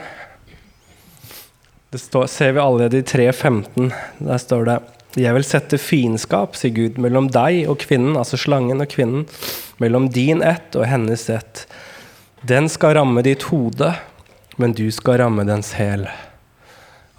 Det 1.92 1.98
står, 1.98 2.26
ser 2.26 2.52
vi 2.52 2.60
allerede 2.60 2.98
i 2.98 3.02
3.15. 3.02 3.90
Der 4.24 4.38
står 4.40 4.62
det 4.64 4.78
Jeg 5.20 5.36
vil 5.36 5.44
sette 5.44 5.76
fiendskap, 5.76 6.54
sier 6.56 6.72
Gud, 6.72 6.96
mellom 6.96 7.26
deg 7.28 7.66
og 7.68 7.82
kvinnen, 7.82 8.14
altså 8.16 8.38
slangen 8.40 8.80
og 8.80 8.88
kvinnen, 8.88 9.26
mellom 9.76 10.06
din 10.08 10.40
ett 10.40 10.72
og 10.72 10.86
hennes 10.88 11.26
ett. 11.28 11.66
Den 12.48 12.70
skal 12.72 12.94
ramme 12.96 13.20
ditt 13.26 13.44
hode, 13.50 13.90
men 14.56 14.72
du 14.72 14.86
skal 14.88 15.18
ramme 15.20 15.44
dens 15.44 15.74
hæl. 15.76 16.06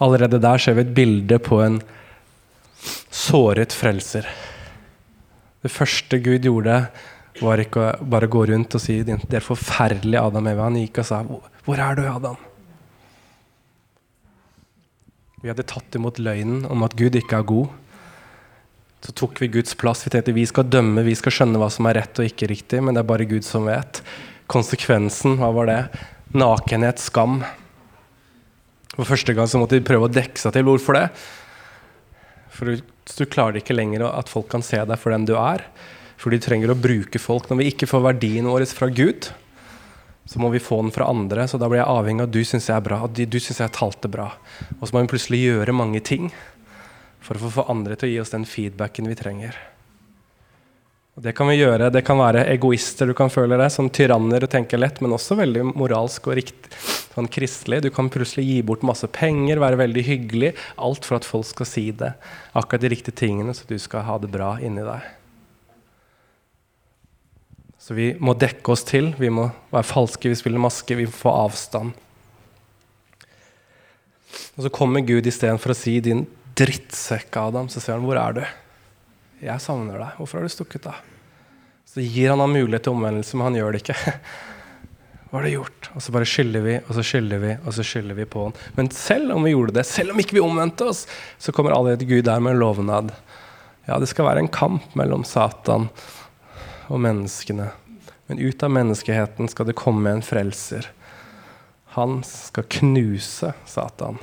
Allerede 0.01 0.39
der 0.41 0.57
ser 0.57 0.73
vi 0.79 0.87
et 0.87 0.95
bilde 0.97 1.37
på 1.37 1.59
en 1.61 1.77
såret 3.13 3.75
frelser. 3.77 4.25
Det 5.61 5.69
første 5.69 6.17
Gud 6.17 6.49
gjorde, 6.49 6.79
var 7.43 7.61
ikke 7.61 7.83
å 7.91 8.09
bare 8.09 8.25
gå 8.25 8.41
rundt 8.49 8.73
og 8.73 8.81
si 8.81 9.03
'Det 9.03 9.37
er 9.37 9.45
forferdelig, 9.45 10.17
Adam 10.17 10.47
Eva'. 10.47 10.63
Han 10.63 10.81
gikk 10.81 10.97
og 10.97 11.05
sa 11.05 11.21
'Hvor 11.21 11.77
er 11.77 11.95
du, 11.95 12.01
Adam?' 12.09 12.52
Vi 15.43 15.51
hadde 15.51 15.65
tatt 15.67 15.95
imot 15.99 16.21
løgnen 16.23 16.61
om 16.71 16.85
at 16.85 16.93
Gud 16.95 17.17
ikke 17.19 17.41
er 17.41 17.47
god. 17.49 17.71
Så 19.03 19.11
tok 19.19 19.41
vi 19.43 19.49
Guds 19.51 19.75
plass. 19.75 20.05
Vi 20.05 20.13
tenkte 20.13 20.31
vi 20.31 20.45
skal 20.47 20.69
dømme, 20.71 21.03
vi 21.03 21.15
skal 21.19 21.35
skjønne 21.35 21.59
hva 21.59 21.67
som 21.73 21.89
er 21.89 21.97
rett 21.99 22.21
og 22.21 22.29
ikke 22.29 22.47
riktig, 22.47 22.79
men 22.79 22.95
det 22.95 23.01
er 23.01 23.09
bare 23.09 23.27
Gud 23.27 23.43
som 23.43 23.67
vet. 23.67 23.99
Konsekvensen, 24.47 25.35
hva 25.41 25.49
var 25.51 25.67
det? 25.67 25.81
Nakenhet, 26.31 27.03
skam. 27.03 27.41
For 28.93 29.09
første 29.09 29.35
gang 29.35 29.51
så 29.51 29.59
måtte 29.59 29.75
de 29.75 29.83
prøve 29.83 30.07
å 30.07 30.13
dekke 30.15 30.39
seg 30.39 30.55
til. 30.55 30.63
Hvorfor 30.69 30.95
det? 30.95 31.09
For 32.55 32.79
du, 32.79 33.25
klarer 33.27 33.59
ikke 33.59 33.75
lenger 33.75 34.07
at 34.13 34.31
folk 34.31 34.47
kan 34.53 34.63
se 34.63 34.79
deg 34.79 34.95
for 35.01 35.11
den 35.11 35.27
du 35.27 35.35
er. 35.35 35.65
For 36.15 36.31
de 36.31 36.39
trenger 36.39 36.71
å 36.71 36.79
bruke 36.79 37.19
folk. 37.19 37.51
Når 37.51 37.59
vi 37.59 37.71
ikke 37.73 37.91
får 37.91 38.07
verdien 38.07 38.47
vår 38.47 38.63
fra 38.71 38.87
Gud, 38.87 39.33
så 40.25 40.39
må 40.39 40.49
vi 40.53 40.61
få 40.63 40.79
den 40.81 40.93
fra 40.95 41.09
andre. 41.11 41.47
Så 41.47 41.59
da 41.59 41.67
blir 41.69 41.81
jeg 41.81 41.91
avhengig 41.91 42.23
av 42.23 42.31
at 42.31 42.35
du 42.35 42.41
syns 42.47 42.69
jeg 42.69 42.77
er 42.77 42.85
bra, 42.85 43.01
at 43.05 43.17
du 43.17 43.39
syns 43.39 43.59
jeg 43.59 43.75
talte 43.75 44.11
bra. 44.11 44.29
Og 44.79 44.87
så 44.87 44.95
må 44.95 45.03
vi 45.03 45.11
plutselig 45.13 45.43
gjøre 45.43 45.75
mange 45.75 46.03
ting 46.05 46.31
for 47.23 47.39
å 47.39 47.51
få 47.51 47.67
andre 47.71 47.97
til 47.99 48.09
å 48.09 48.13
gi 48.13 48.19
oss 48.23 48.33
den 48.33 48.47
feedbacken 48.47 49.07
vi 49.11 49.19
trenger. 49.19 49.57
Og 51.13 51.21
Det 51.21 51.35
kan 51.37 51.47
vi 51.51 51.59
gjøre. 51.59 51.91
Det 51.93 52.01
kan 52.05 52.17
være 52.17 52.47
egoister 52.49 53.09
du 53.09 53.13
kan 53.13 53.29
føle 53.29 53.57
deg, 53.59 53.69
som 53.71 53.91
tyranner 53.93 54.45
og 54.45 54.49
tenke 54.49 54.79
lett, 54.79 54.97
men 55.03 55.13
også 55.13 55.37
veldig 55.37 55.67
moralsk 55.77 56.31
og 56.31 56.39
riktig, 56.39 56.71
sånn 57.13 57.29
kristelig. 57.29 57.83
Du 57.85 57.91
kan 57.93 58.09
plutselig 58.09 58.47
gi 58.47 58.61
bort 58.65 58.85
masse 58.87 59.05
penger, 59.13 59.61
være 59.61 59.83
veldig 59.83 60.05
hyggelig. 60.07 60.53
Alt 60.81 61.05
for 61.05 61.19
at 61.19 61.27
folk 61.27 61.45
skal 61.51 61.69
si 61.69 61.91
det. 61.91 62.15
Akkurat 62.57 62.81
de 62.81 62.95
riktige 62.95 63.21
tingene, 63.21 63.53
så 63.53 63.69
du 63.69 63.77
skal 63.77 64.07
ha 64.07 64.17
det 64.23 64.31
bra 64.33 64.55
inni 64.57 64.81
deg. 64.87 65.22
Så 67.83 67.95
vi 67.97 68.13
må 68.23 68.31
dekke 68.39 68.71
oss 68.71 68.85
til, 68.87 69.09
vi 69.19 69.27
må 69.33 69.49
være 69.73 69.83
falske, 69.83 70.29
vi 70.31 70.37
spiller 70.39 70.61
maske, 70.63 70.95
vi 70.95 71.03
får 71.03 71.39
avstand. 71.49 71.97
Og 74.55 74.61
så 74.63 74.71
kommer 74.71 75.03
Gud 75.03 75.27
istedenfor 75.27 75.73
å 75.73 75.75
si 75.75 75.97
'din 75.99 76.23
drittsekk, 76.55 77.35
Adam', 77.35 77.67
så 77.67 77.81
sier 77.83 77.97
han 77.97 78.05
'hvor 78.05 78.15
er 78.15 78.33
du'? 78.33 78.47
'Jeg 79.41 79.59
savner 79.59 79.99
deg. 79.99 80.15
Hvorfor 80.15 80.39
har 80.39 80.47
du 80.47 80.49
stukket 80.55 80.87
av?' 80.87 81.03
Så 81.85 81.99
gir 81.99 82.29
han 82.29 82.39
ham 82.39 82.53
mulighet 82.53 82.83
til 82.83 82.93
omvendelse, 82.93 83.35
men 83.35 83.51
han 83.51 83.59
gjør 83.59 83.71
det 83.73 83.83
ikke. 83.83 83.99
Hva 85.29 85.39
har 85.39 85.43
du 85.43 85.49
gjort? 85.49 85.89
Og 85.93 86.01
så 86.01 86.11
bare 86.11 86.25
skylder 86.25 86.61
vi, 86.63 86.75
og 86.87 86.95
så 86.95 87.03
skylder 87.03 87.39
vi, 87.39 87.57
og 87.65 87.73
så 87.73 87.83
skylder 87.83 88.15
vi 88.15 88.25
på 88.25 88.43
han. 88.43 88.53
Men 88.77 88.89
selv 88.91 89.35
om 89.35 89.43
vi 89.43 89.51
gjorde 89.51 89.73
det, 89.73 89.85
selv 89.85 90.11
om 90.11 90.19
ikke 90.19 90.39
vi 90.39 90.39
omvendte 90.39 90.87
oss, 90.87 91.05
så 91.37 91.51
kommer 91.51 91.75
allerede 91.75 92.07
Gud 92.07 92.23
der 92.23 92.39
med 92.39 92.53
en 92.53 92.59
lovnad. 92.59 93.11
Ja, 93.87 93.99
det 93.99 94.07
skal 94.07 94.25
være 94.25 94.39
en 94.39 94.47
kamp 94.47 94.95
mellom 94.95 95.25
Satan 95.25 95.89
og 95.89 96.22
menneskene. 96.89 97.69
Men 98.27 98.39
ut 98.39 98.63
av 98.63 98.71
menneskeheten 98.71 99.49
skal 99.51 99.67
det 99.69 99.77
komme 99.77 100.11
en 100.11 100.23
frelser. 100.25 100.89
Han 101.95 102.23
skal 102.23 102.63
knuse 102.79 103.53
Satan, 103.65 104.17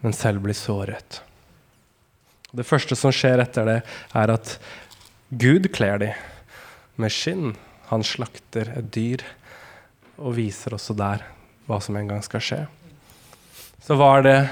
men 0.00 0.12
selv 0.12 0.42
bli 0.44 0.54
såret. 0.54 1.22
Det 2.50 2.66
første 2.66 2.96
som 2.96 3.12
skjer 3.12 3.42
etter 3.42 3.68
det, 3.68 3.78
er 4.16 4.32
at 4.32 4.54
Gud 5.28 5.70
kler 5.74 6.00
dem 6.00 6.20
med 7.00 7.12
skinn. 7.12 7.54
Han 7.92 8.04
slakter 8.04 8.72
et 8.76 8.92
dyr. 8.94 9.24
og 10.18 10.34
viser 10.34 10.74
også 10.74 10.96
der 10.98 11.20
hva 11.68 11.76
som 11.78 11.94
en 11.94 12.08
gang 12.10 12.22
skal 12.26 12.42
skje. 12.42 12.56
Så 13.78 13.94
var 13.94 14.24
det 14.26 14.48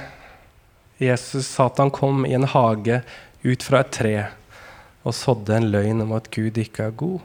Jesus 1.02 1.48
Satan 1.48 1.90
kom 1.90 2.22
i 2.22 2.37
en 2.38 2.46
hage 2.46 3.00
ut 3.42 3.62
fra 3.66 3.80
et 3.82 3.90
tre 3.90 4.14
og 5.02 5.14
sådde 5.14 5.56
en 5.56 5.66
løgn 5.72 6.04
om 6.06 6.14
at 6.14 6.30
Gud 6.30 6.56
ikke 6.59 6.87
er 6.87 6.94
god. 6.94 7.18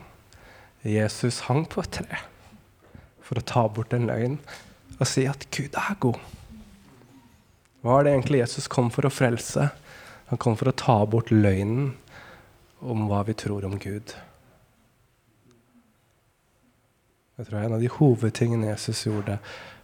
Jesus 0.84 1.44
hang 1.46 1.66
på 1.70 1.84
et 1.84 1.92
tre 2.00 2.22
for 3.22 3.40
å 3.40 3.46
ta 3.48 3.68
bort 3.70 3.94
en 3.94 4.10
løgn 4.10 4.40
og 4.98 5.08
si 5.10 5.28
at 5.30 5.46
Gud 5.54 5.78
er 5.78 5.98
god. 6.02 6.18
Hva 7.82 8.00
er 8.00 8.06
det 8.06 8.14
egentlig 8.16 8.42
Jesus 8.42 8.68
kom 8.70 8.90
for 8.94 9.08
å 9.08 9.14
frelse? 9.14 9.70
Han 10.30 10.42
kom 10.42 10.58
for 10.58 10.70
å 10.70 10.78
ta 10.78 10.98
bort 11.10 11.32
løgnen 11.34 11.94
om 12.82 13.08
hva 13.10 13.22
vi 13.28 13.38
tror 13.38 13.66
om 13.68 13.78
Gud. 13.82 14.14
Det 17.38 17.48
tror 17.48 17.58
jeg 17.58 17.64
er 17.64 17.70
en 17.72 17.78
av 17.78 17.82
de 17.82 17.90
hovedtingene 17.90 18.70
Jesus 18.70 19.06
gjorde. 19.08 19.40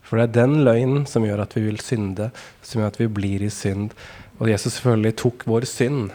For 0.06 0.20
det 0.20 0.28
er 0.28 0.36
den 0.38 0.62
løgnen 0.66 1.08
som 1.10 1.26
gjør 1.26 1.42
at 1.44 1.58
vi 1.58 1.66
vil 1.66 1.82
synde, 1.84 2.30
som 2.62 2.82
gjør 2.82 2.94
at 2.94 3.00
vi 3.02 3.10
blir 3.12 3.44
i 3.44 3.52
synd. 3.54 3.96
Og 4.38 4.52
Jesus 4.52 4.78
selvfølgelig 4.78 5.18
tok 5.24 5.46
vår 5.50 5.66
synd. 5.70 6.14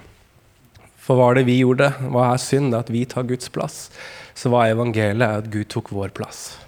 For 1.03 1.19
hva 1.19 1.33
er 1.33 1.41
det 1.41 1.49
vi 1.51 1.59
gjorde? 1.59 1.91
Hva 2.15 2.31
er 2.31 2.41
synd? 2.41 2.71
Det 2.71 2.79
er 2.79 2.87
at 2.87 2.95
vi 2.95 3.03
tar 3.11 3.27
Guds 3.27 3.51
plass. 3.53 3.89
Så 4.35 4.53
hva 4.53 4.67
er 4.67 4.77
evangeliet? 4.77 5.43
at 5.43 5.51
Gud 5.53 5.69
tok 5.73 5.93
vår 5.93 6.15
plass. 6.17 6.59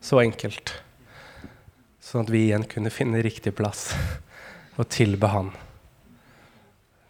Så 0.00 0.20
enkelt. 0.22 0.74
Sånn 2.00 2.24
at 2.24 2.32
vi 2.32 2.46
igjen 2.48 2.66
kunne 2.68 2.92
finne 2.92 3.22
riktig 3.24 3.54
plass 3.58 3.90
og 4.78 4.86
tilbe 4.92 5.28
Han. 5.32 5.50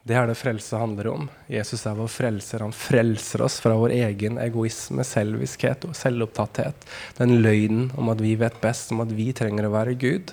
Det 0.09 0.17
er 0.17 0.25
det 0.31 0.39
frelse 0.41 0.79
handler 0.81 1.11
om. 1.11 1.27
Jesus 1.53 1.83
er 1.85 1.97
vår 1.99 2.09
frelser. 2.09 2.63
Han 2.65 2.73
frelser 2.73 3.43
oss 3.45 3.59
fra 3.61 3.75
vår 3.77 3.93
egen 3.93 4.39
egoisme, 4.41 5.05
selviskhet 5.05 5.85
og 5.85 5.93
selvopptatthet. 5.99 6.87
Den 7.19 7.43
løgnen 7.45 7.91
om 8.01 8.09
at 8.09 8.23
vi 8.25 8.33
vet 8.41 8.57
best, 8.63 8.95
om 8.95 9.05
at 9.05 9.13
vi 9.13 9.29
trenger 9.37 9.69
å 9.69 9.75
være 9.75 9.99
Gud. 10.01 10.33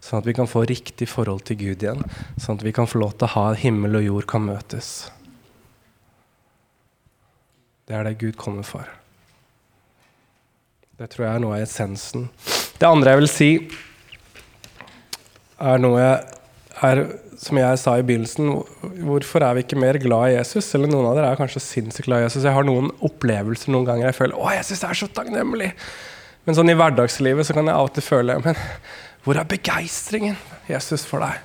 Sånn 0.00 0.22
at 0.22 0.30
vi 0.30 0.32
kan 0.38 0.48
få 0.48 0.64
riktig 0.70 1.10
forhold 1.12 1.44
til 1.44 1.60
Gud 1.60 1.84
igjen. 1.84 2.00
Sånn 2.40 2.56
at 2.56 2.64
vi 2.64 2.72
kan 2.72 2.88
få 2.88 3.02
lov 3.02 3.18
til 3.18 3.28
å 3.28 3.34
ha 3.34 3.46
himmel 3.60 4.00
og 4.00 4.08
jord 4.08 4.30
kan 4.30 4.46
møtes. 4.48 5.10
Det 7.88 7.96
er 7.96 8.04
det 8.04 8.18
Gud 8.20 8.36
kommer 8.36 8.66
for. 8.68 8.84
Det 10.98 11.06
tror 11.08 11.24
jeg 11.24 11.38
er 11.38 11.40
noe 11.40 11.56
av 11.56 11.64
essensen. 11.64 12.26
Det 12.78 12.84
andre 12.86 13.14
jeg 13.14 13.20
vil 13.22 13.30
si, 13.32 13.50
er 15.58 15.80
noe 15.80 16.02
er, 16.04 17.00
som 17.40 17.58
jeg 17.58 17.80
sa 17.80 17.94
i 17.96 18.04
begynnelsen, 18.06 18.52
hvorfor 19.06 19.46
er 19.46 19.56
vi 19.56 19.64
ikke 19.64 19.80
mer 19.80 19.98
glad 20.02 20.34
i 20.34 20.36
Jesus? 20.36 20.68
Eller 20.76 20.90
noen 20.92 21.08
av 21.08 21.16
dere 21.16 21.32
er 21.32 21.40
kanskje 21.40 21.64
sinnssykt 21.64 22.10
glad 22.10 22.22
i 22.22 22.28
Jesus. 22.28 22.44
Jeg 22.44 22.54
har 22.54 22.66
noen 22.68 22.92
opplevelser 23.08 23.72
noen 23.72 23.88
ganger 23.88 24.10
jeg 24.10 24.18
føler 24.20 24.36
å, 24.36 24.52
Jesus 24.52 24.84
er 24.84 25.00
så 25.00 25.08
takknemlig. 25.08 25.72
Men 26.44 26.58
sånn 26.58 26.70
i 26.70 26.76
hverdagslivet 26.78 27.48
så 27.48 27.56
kan 27.56 27.70
jeg 27.70 27.94
til 27.96 28.04
føle 28.06 28.38
men 28.44 28.56
hvor 29.24 29.36
er 29.36 29.48
begeistringen, 29.48 30.38
Jesus, 30.68 31.02
for 31.08 31.24
deg? 31.24 31.40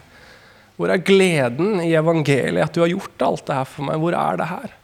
Hvor 0.78 0.92
er 0.94 1.02
gleden 1.04 1.82
i 1.84 1.92
evangeliet, 1.98 2.64
at 2.68 2.76
du 2.76 2.84
har 2.84 2.92
gjort 2.92 3.26
alt 3.26 3.48
det 3.48 3.58
her 3.58 3.68
for 3.68 3.88
meg? 3.88 4.00
Hvor 4.02 4.16
er 4.18 4.40
det 4.40 4.48
her? 4.50 4.76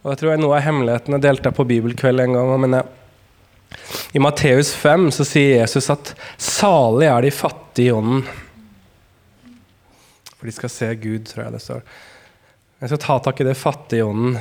Og 0.00 0.12
jeg 0.12 0.20
tror 0.20 0.32
jeg 0.32 0.40
Noe 0.40 0.56
av 0.56 0.64
hemmelighetene 0.64 1.20
delte 1.20 1.50
jeg 1.50 1.58
på 1.58 1.68
bibelkveld 1.68 2.24
en 2.24 2.36
gang. 2.38 2.54
men 2.60 2.78
jeg, 2.78 2.86
I 4.16 4.22
Matteus 4.22 4.74
5 4.74 5.10
så 5.14 5.26
sier 5.28 5.58
Jesus 5.60 5.90
at 5.92 6.14
salig 6.40 7.10
er 7.10 7.26
de 7.26 7.34
fattige 7.34 7.90
i 7.90 7.96
ånden 7.96 8.24
for 10.40 10.48
de 10.48 10.54
skal 10.56 10.70
se 10.72 10.86
Gud, 10.96 11.26
tror 11.28 11.42
jeg 11.44 11.52
det 11.52 11.60
står. 11.60 11.80
Jeg 12.80 12.88
skal 12.88 13.00
ta 13.02 13.14
tak 13.26 13.40
i 13.42 13.44
det 13.44 13.58
fattige 13.60 14.00
i 14.00 14.04
ånden. 14.08 14.38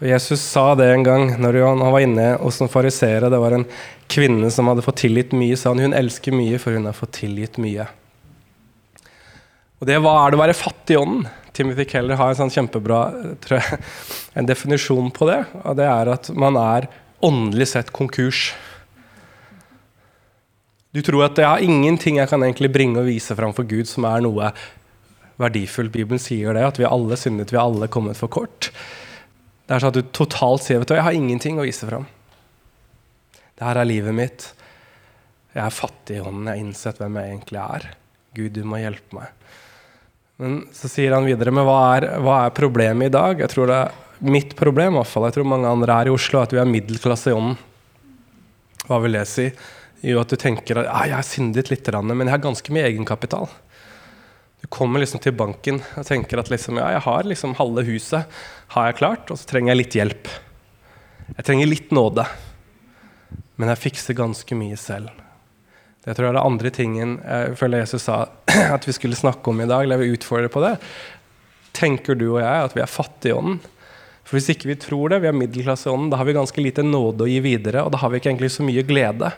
Og 0.00 0.04
Jesus 0.04 0.42
sa 0.44 0.74
det 0.76 0.90
en 0.92 1.04
gang 1.06 1.30
når 1.40 1.56
han 1.64 1.80
var 1.80 2.04
inne 2.04 2.26
hos 2.42 2.58
noen 2.60 2.72
fariseere. 2.72 3.30
Det 3.32 3.40
var 3.40 3.56
en 3.56 3.64
kvinne 4.12 4.50
som 4.52 4.68
hadde 4.68 4.84
fått 4.84 5.00
tilgitt 5.00 5.32
mye, 5.32 5.56
sa 5.56 5.72
han. 5.72 5.80
Hun 5.80 5.96
elsker 5.96 6.36
mye, 6.36 6.60
for 6.60 6.76
hun 6.76 6.90
har 6.90 6.98
fått 6.98 7.16
tilgitt 7.22 7.56
mye. 7.56 7.88
Og 9.80 9.88
det, 9.88 9.96
Hva 10.04 10.12
er 10.18 10.28
det 10.28 10.40
å 10.42 10.42
være 10.42 10.58
fattig 10.60 10.98
i 10.98 11.00
ånden? 11.00 11.24
Timothy 11.56 11.86
Keller 11.88 12.18
har 12.20 12.32
en 12.32 12.38
sånn 12.38 12.52
kjempebra 12.54 13.00
jeg, 13.50 13.78
en 14.38 14.48
definisjon 14.48 15.10
på 15.14 15.28
det. 15.30 15.40
og 15.64 15.78
Det 15.78 15.86
er 15.88 16.12
at 16.12 16.30
man 16.38 16.58
er 16.60 16.88
åndelig 17.26 17.72
sett 17.72 17.92
konkurs. 17.94 18.50
Du 20.90 21.02
tror 21.06 21.28
at 21.28 21.38
jeg 21.38 21.46
har 21.46 21.62
ingenting 21.62 22.18
jeg 22.18 22.30
kan 22.30 22.42
egentlig 22.42 22.72
bringe 22.74 23.02
og 23.02 23.10
vise 23.10 23.36
fram 23.38 23.54
for 23.54 23.68
Gud 23.68 23.86
som 23.90 24.06
er 24.08 24.22
noe 24.24 24.50
verdifullt. 25.40 25.92
Bibelen 25.94 26.22
sier 26.22 26.56
det, 26.56 26.64
at 26.66 26.80
vi 26.80 26.88
alle 26.88 27.18
syndet, 27.18 27.52
vi 27.52 27.58
har 27.58 27.68
alle 27.70 27.90
kommet 27.92 28.18
for 28.18 28.32
kort. 28.32 28.70
Det 29.66 29.76
er 29.76 29.82
sånn 29.82 29.92
at 29.92 30.00
du 30.00 30.14
totalt 30.14 30.64
sier 30.66 30.82
vet 30.82 30.96
jeg 30.96 31.06
har 31.06 31.16
ingenting 31.16 31.60
å 31.60 31.66
vise 31.66 31.86
fram. 31.86 32.08
Dette 33.54 33.70
er 33.70 33.86
livet 33.86 34.16
mitt. 34.16 34.48
Jeg 35.54 35.62
er 35.66 35.74
fattig 35.74 36.18
i 36.18 36.24
hånden. 36.24 36.46
Jeg 36.48 36.56
har 36.56 36.64
innsett 36.64 37.02
hvem 37.02 37.18
jeg 37.20 37.30
egentlig 37.34 37.60
er. 37.62 37.86
Gud, 38.38 38.52
du 38.54 38.66
må 38.66 38.80
hjelpe 38.80 39.18
meg. 39.18 39.39
Men 40.40 40.62
så 40.72 40.88
sier 40.88 41.12
han 41.12 41.26
videre, 41.28 41.52
men 41.52 41.66
hva 41.68 41.80
er, 41.98 42.06
hva 42.24 42.44
er 42.46 42.54
problemet 42.56 43.10
i 43.10 43.12
dag? 43.12 43.42
Jeg 43.44 43.52
tror 43.52 43.68
det 43.68 43.80
er 43.82 44.30
mitt 44.32 44.54
problem, 44.56 44.94
i 44.94 45.00
hvert 45.00 45.10
fall. 45.10 45.26
Jeg 45.28 45.36
tror 45.36 45.50
mange 45.52 45.68
andre 45.68 45.98
er 46.00 46.08
i 46.08 46.14
Oslo, 46.14 46.40
at 46.40 46.54
vi 46.54 46.60
er 46.62 46.68
middelklasse 46.68 47.32
i 47.32 47.36
ånden. 47.36 47.58
Hva 48.88 48.98
vil 49.04 49.18
det 49.20 49.26
si? 49.28 49.50
jo 50.00 50.20
at 50.20 50.30
du 50.32 50.38
tenker 50.40 50.80
at 50.80 50.88
jeg 50.88 51.12
har 51.12 51.26
syndet 51.26 51.68
litt, 51.68 51.88
men 51.92 52.24
jeg 52.24 52.32
har 52.32 52.42
ganske 52.42 52.72
mye 52.72 52.86
egenkapital. 52.88 53.50
Du 54.60 54.68
kommer 54.72 55.00
liksom 55.00 55.20
til 55.20 55.36
banken 55.36 55.80
og 55.96 56.06
tenker 56.08 56.40
at 56.40 56.50
liksom, 56.52 56.78
ja, 56.80 56.90
jeg 56.96 57.04
har 57.04 57.28
liksom 57.28 57.56
halve 57.58 57.84
huset 57.88 58.40
har 58.74 58.88
jeg 58.88 59.00
klart, 59.00 59.30
og 59.32 59.40
så 59.40 59.48
trenger 59.48 59.72
jeg 59.72 59.80
litt 59.80 59.96
hjelp. 59.98 60.30
Jeg 61.36 61.46
trenger 61.46 61.68
litt 61.68 61.92
nåde. 61.94 62.24
Men 63.60 63.72
jeg 63.72 63.82
fikser 63.82 64.16
ganske 64.16 64.56
mye 64.56 64.76
selv. 64.80 65.10
Det 66.00 66.14
tror 66.16 66.26
jeg 66.26 66.32
er 66.32 66.38
det 66.38 66.48
andre 66.48 66.70
tingen 66.72 67.10
jeg 67.20 67.56
føler 67.60 67.82
Jesus 67.82 68.06
sa 68.06 68.22
at 68.76 68.86
vi 68.88 68.94
skulle 68.96 69.18
snakke 69.18 69.52
om 69.52 69.60
i 69.60 69.68
dag. 69.68 69.84
eller 69.84 69.98
jeg 69.98 70.06
vil 70.06 70.16
utfordre 70.16 70.52
på 70.52 70.62
det. 70.64 70.74
Tenker 71.76 72.16
du 72.16 72.30
og 72.32 72.40
jeg 72.40 72.64
at 72.64 72.76
vi 72.76 72.82
er 72.82 72.90
fattige 72.90 73.34
i 73.34 73.36
ånden? 73.36 73.60
For 74.24 74.38
Hvis 74.38 74.52
ikke 74.52 74.70
vi 74.70 74.78
tror 74.78 75.10
det, 75.10 75.20
vi 75.24 75.28
er 75.30 75.36
middelklasse 75.36 75.88
i 75.88 75.92
ånden, 75.92 76.10
da 76.12 76.20
har 76.20 76.28
vi 76.28 76.36
ganske 76.36 76.62
lite 76.62 76.84
nåde 76.86 77.26
å 77.26 77.30
gi 77.30 77.40
videre, 77.42 77.82
og 77.82 77.90
da 77.90 77.98
har 77.98 78.12
vi 78.12 78.20
ikke 78.20 78.30
egentlig 78.30 78.52
så 78.54 78.62
mye 78.62 78.84
glede. 78.86 79.32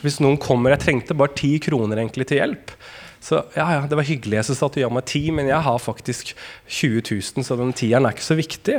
Hvis 0.00 0.16
noen 0.24 0.38
kommer 0.40 0.72
Jeg 0.72 0.84
trengte 0.86 1.16
bare 1.16 1.36
ti 1.36 1.58
kroner 1.60 2.00
egentlig 2.00 2.26
til 2.30 2.40
hjelp. 2.40 2.72
Så 3.20 3.42
ja, 3.52 3.66
ja, 3.76 3.80
det 3.84 3.98
var 3.98 4.08
hyggelig 4.08 4.46
sa 4.48 4.56
at 4.66 4.76
du 4.76 4.80
ga 4.80 4.88
meg 4.88 5.04
ti, 5.04 5.26
men 5.34 5.50
jeg 5.50 5.60
har 5.60 5.78
faktisk 5.78 6.32
20 6.66 7.02
000, 7.04 7.44
så 7.44 7.58
den 7.60 7.74
tieren 7.76 8.08
er 8.08 8.16
ikke 8.16 8.30
så 8.30 8.38
viktig. 8.38 8.78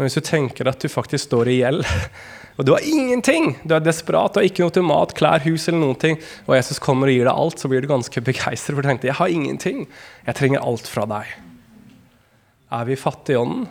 Men 0.00 0.08
hvis 0.08 0.16
du 0.16 0.24
tenker 0.24 0.64
at 0.70 0.80
du 0.80 0.88
faktisk 0.88 1.26
står 1.26 1.50
i 1.52 1.58
gjeld, 1.58 1.82
og 2.56 2.64
du 2.64 2.72
har 2.72 2.86
ingenting, 2.88 3.50
du 3.68 3.74
er 3.76 3.82
desperat, 3.84 4.32
du 4.32 4.40
har 4.40 4.46
ikke 4.48 4.64
noe 4.64 4.72
til 4.72 4.86
mat, 4.88 5.12
klær, 5.18 5.44
hus 5.44 5.68
eller 5.68 5.82
noen 5.82 5.98
ting, 6.00 6.16
og 6.46 6.56
Jesus 6.56 6.80
kommer 6.80 7.12
og 7.12 7.18
gir 7.18 7.28
deg 7.28 7.42
alt, 7.44 7.60
så 7.60 7.68
blir 7.68 7.84
du 7.84 7.90
ganske 7.90 8.22
begeistret, 8.30 8.72
for 8.72 8.80
du 8.80 8.88
tenkte 8.88 9.10
jeg 9.10 9.18
har 9.20 9.34
ingenting. 9.34 9.84
Jeg 10.24 10.38
trenger 10.40 10.64
alt 10.64 10.88
fra 10.88 11.04
deg. 11.10 11.36
Er 12.72 12.88
vi 12.88 12.96
fattige 12.96 13.36
i 13.36 13.42
ånden, 13.42 13.68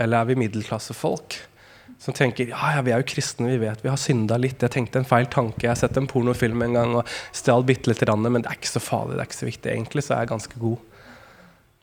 eller 0.00 0.22
er 0.22 0.32
vi 0.32 0.40
middelklassefolk? 0.46 1.36
som 1.98 2.14
tenker 2.14 2.50
ja, 2.50 2.74
ja, 2.76 2.82
vi 2.84 2.92
er 2.92 3.00
jo 3.00 3.08
kristne, 3.08 3.48
vi 3.48 3.60
vet 3.62 3.80
vi 3.84 3.90
har 3.90 4.00
synda 4.00 4.36
litt. 4.40 4.60
Jeg 4.62 4.74
tenkte 4.74 5.00
en 5.00 5.08
feil 5.08 5.28
tanke. 5.32 5.64
Jeg 5.64 5.72
har 5.72 5.80
sett 5.80 5.96
en 5.98 6.08
pornofilm 6.10 6.60
en 6.66 6.76
gang 6.76 6.92
og 7.00 7.14
stjal 7.34 7.64
bitte 7.66 7.90
lite 7.90 8.08
men 8.16 8.42
det 8.42 8.50
er 8.50 8.58
ikke 8.58 8.74
så 8.74 8.82
farlig, 8.82 9.16
det 9.16 9.24
er 9.24 9.30
ikke 9.30 9.40
så 9.40 9.48
viktig. 9.48 9.72
Egentlig 9.72 10.04
så 10.04 10.14
er 10.14 10.24
jeg 10.24 10.34
ganske 10.34 10.60
god. 10.60 10.95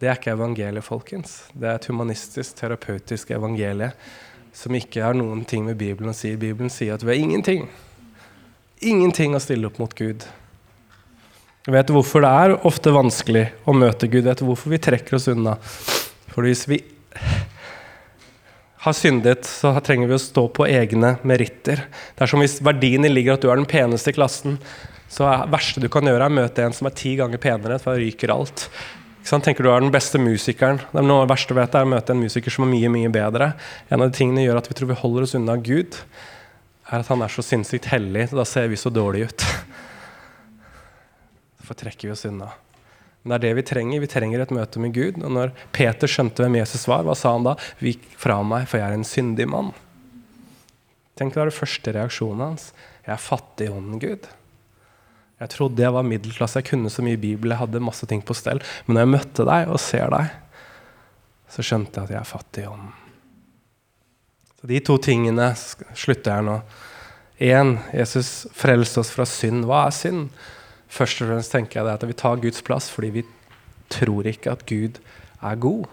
Det 0.02 0.10
er 0.10 0.18
ikke 0.18 0.34
evangeliet, 0.36 0.86
folkens. 0.86 1.44
Det 1.54 1.70
er 1.70 1.80
et 1.80 1.90
humanistisk, 1.90 2.56
terapeutisk 2.60 3.32
evangelie 3.36 3.94
som 4.54 4.76
ikke 4.78 5.02
har 5.02 5.18
noen 5.18 5.42
ting 5.50 5.66
med 5.66 5.80
Bibelen 5.80 6.12
å 6.12 6.16
si. 6.16 6.36
Bibelen 6.38 6.72
sier 6.72 6.96
at 6.96 7.04
vi 7.04 7.14
har 7.14 7.22
ingenting. 7.22 7.66
Ingenting 8.86 9.34
å 9.34 9.42
stille 9.42 9.70
opp 9.70 9.80
mot 9.82 9.94
Gud. 9.98 10.26
Vet 11.64 11.88
du 11.88 11.96
hvorfor 11.96 12.26
det 12.26 12.30
er 12.44 12.58
ofte 12.68 12.92
vanskelig 12.94 13.48
å 13.66 13.74
møte 13.76 14.10
Gud? 14.12 14.26
Vet 14.28 14.44
du 14.44 14.48
hvorfor 14.50 14.74
vi 14.74 14.82
trekker 14.84 15.18
oss 15.18 15.30
unna? 15.32 15.56
For 16.34 16.46
hvis 16.46 16.66
vi 16.70 16.82
har 18.84 18.96
syndet, 18.98 19.48
så 19.48 19.72
trenger 19.80 20.10
vi 20.12 20.18
å 20.18 20.22
stå 20.22 20.44
på 20.52 20.68
egne 20.68 21.16
meritter. 21.24 21.86
Det 22.14 22.26
er 22.26 22.30
som 22.30 22.44
hvis 22.44 22.60
verdiene 22.66 23.12
ligger 23.12 23.38
at 23.38 23.46
du 23.46 23.48
er 23.48 23.62
den 23.62 23.70
peneste 23.70 24.12
i 24.12 24.18
klassen, 24.18 24.58
så 25.08 25.30
er 25.30 25.46
det 25.46 25.54
verste 25.54 25.80
du 25.80 25.88
kan 25.94 26.04
gjøre, 26.04 26.26
er 26.26 26.34
å 26.34 26.42
møte 26.42 26.66
en 26.66 26.76
som 26.76 26.90
er 26.90 26.98
ti 26.98 27.14
ganger 27.16 27.40
penere, 27.40 27.80
for 27.80 27.96
da 27.96 28.02
ryker 28.04 28.34
alt. 28.34 28.68
Tenker 29.24 29.64
du 29.64 29.72
er 29.72 29.80
den 29.80 29.94
beste 29.94 30.20
musikeren. 30.20 30.82
Det 30.92 31.00
er 31.00 31.08
noe 31.08 31.28
verste 31.30 31.56
vet 31.56 31.76
er 31.76 31.86
å 31.86 31.90
møte 31.90 32.14
en 32.14 32.22
musiker 32.22 32.54
som 32.54 32.66
er 32.66 32.74
mye 32.74 32.92
mye 32.92 33.12
bedre. 33.14 33.54
En 33.88 34.02
av 34.02 34.12
de 34.12 34.18
tingene 34.18 34.44
gjør 34.44 34.60
at 34.60 34.68
vi 34.70 34.76
tror 34.78 34.92
vi 34.92 35.00
holder 35.00 35.26
oss 35.26 35.36
unna 35.40 35.56
Gud, 35.58 35.98
er 36.92 37.00
at 37.00 37.10
han 37.10 37.24
er 37.24 37.32
så 37.32 37.46
sinnssykt 37.46 37.88
hellig. 37.94 38.28
Da 38.36 38.46
ser 38.48 38.68
vi 38.70 38.80
så 38.80 38.92
dårlige 38.94 39.32
ut. 39.32 39.48
Derfor 41.62 41.80
trekker 41.80 42.10
vi 42.10 42.14
oss 42.14 42.26
unna. 42.28 42.52
Men 43.24 43.32
det 43.32 43.40
er 43.40 43.46
det 43.48 43.56
vi 43.62 43.66
trenger. 43.72 44.04
Vi 44.04 44.12
trenger 44.12 44.44
et 44.44 44.52
møte 44.52 44.84
med 44.84 44.94
Gud. 44.94 45.22
Og 45.24 45.32
når 45.32 45.56
Peter 45.76 46.12
skjønte 46.12 46.44
hvem 46.44 46.60
Jesus 46.60 46.84
var, 46.92 47.08
hva 47.08 47.16
sa 47.16 47.32
han 47.38 47.48
da? 47.48 47.56
Vik 47.80 48.04
fra 48.20 48.42
meg, 48.44 48.68
for 48.68 48.82
jeg 48.82 48.92
er 48.92 49.00
en 49.00 49.08
syndig 49.08 49.48
mann. 49.50 49.72
Tenk 51.16 51.32
det 51.32 51.40
var 51.40 51.52
det 51.52 51.56
første 51.56 51.96
reaksjonen 51.96 52.50
hans. 52.50 52.74
Jeg 53.06 53.16
er 53.16 53.24
fattig 53.24 53.70
i 53.70 53.72
ånden, 53.72 54.02
Gud. 54.04 54.28
Jeg 55.44 55.52
trodde 55.52 55.84
jeg 55.84 55.92
var 55.92 56.06
middelklasse, 56.08 56.62
jeg 56.62 56.70
kunne 56.70 56.92
så 56.92 57.04
mye 57.04 57.20
Bibel, 57.20 57.52
jeg 57.52 57.60
hadde 57.60 57.84
masse 57.84 58.08
ting 58.08 58.22
på 58.24 58.36
stell. 58.38 58.62
Men 58.86 58.96
når 58.96 59.04
jeg 59.04 59.12
møtte 59.12 59.46
deg 59.50 59.72
og 59.74 59.82
ser 59.84 60.14
deg, 60.14 60.30
så 61.52 61.66
skjønte 61.68 62.00
jeg 62.00 62.08
at 62.08 62.14
jeg 62.16 62.20
er 62.22 62.30
fattig 62.30 62.64
i 62.64 62.70
ånden. 62.72 62.94
Så 64.62 64.70
de 64.72 64.80
to 64.88 64.96
tingene 65.04 65.50
slutter 65.60 66.38
jeg 66.38 66.48
nå. 66.48 66.56
Én, 67.44 67.76
Jesus 67.92 68.46
frelste 68.56 69.02
oss 69.04 69.12
fra 69.12 69.26
synd. 69.28 69.66
Hva 69.68 69.82
er 69.90 69.98
synd? 69.98 70.30
Først 70.94 71.20
og 71.20 71.34
fremst 71.34 71.52
tenker 71.52 71.82
jeg 71.82 71.90
det 71.90 71.98
at 71.98 72.06
vi 72.08 72.16
tar 72.24 72.40
Guds 72.40 72.64
plass 72.64 72.88
fordi 72.94 73.10
vi 73.18 73.26
tror 73.92 74.30
ikke 74.30 74.54
at 74.54 74.64
Gud 74.70 75.02
er 75.44 75.60
god. 75.60 75.84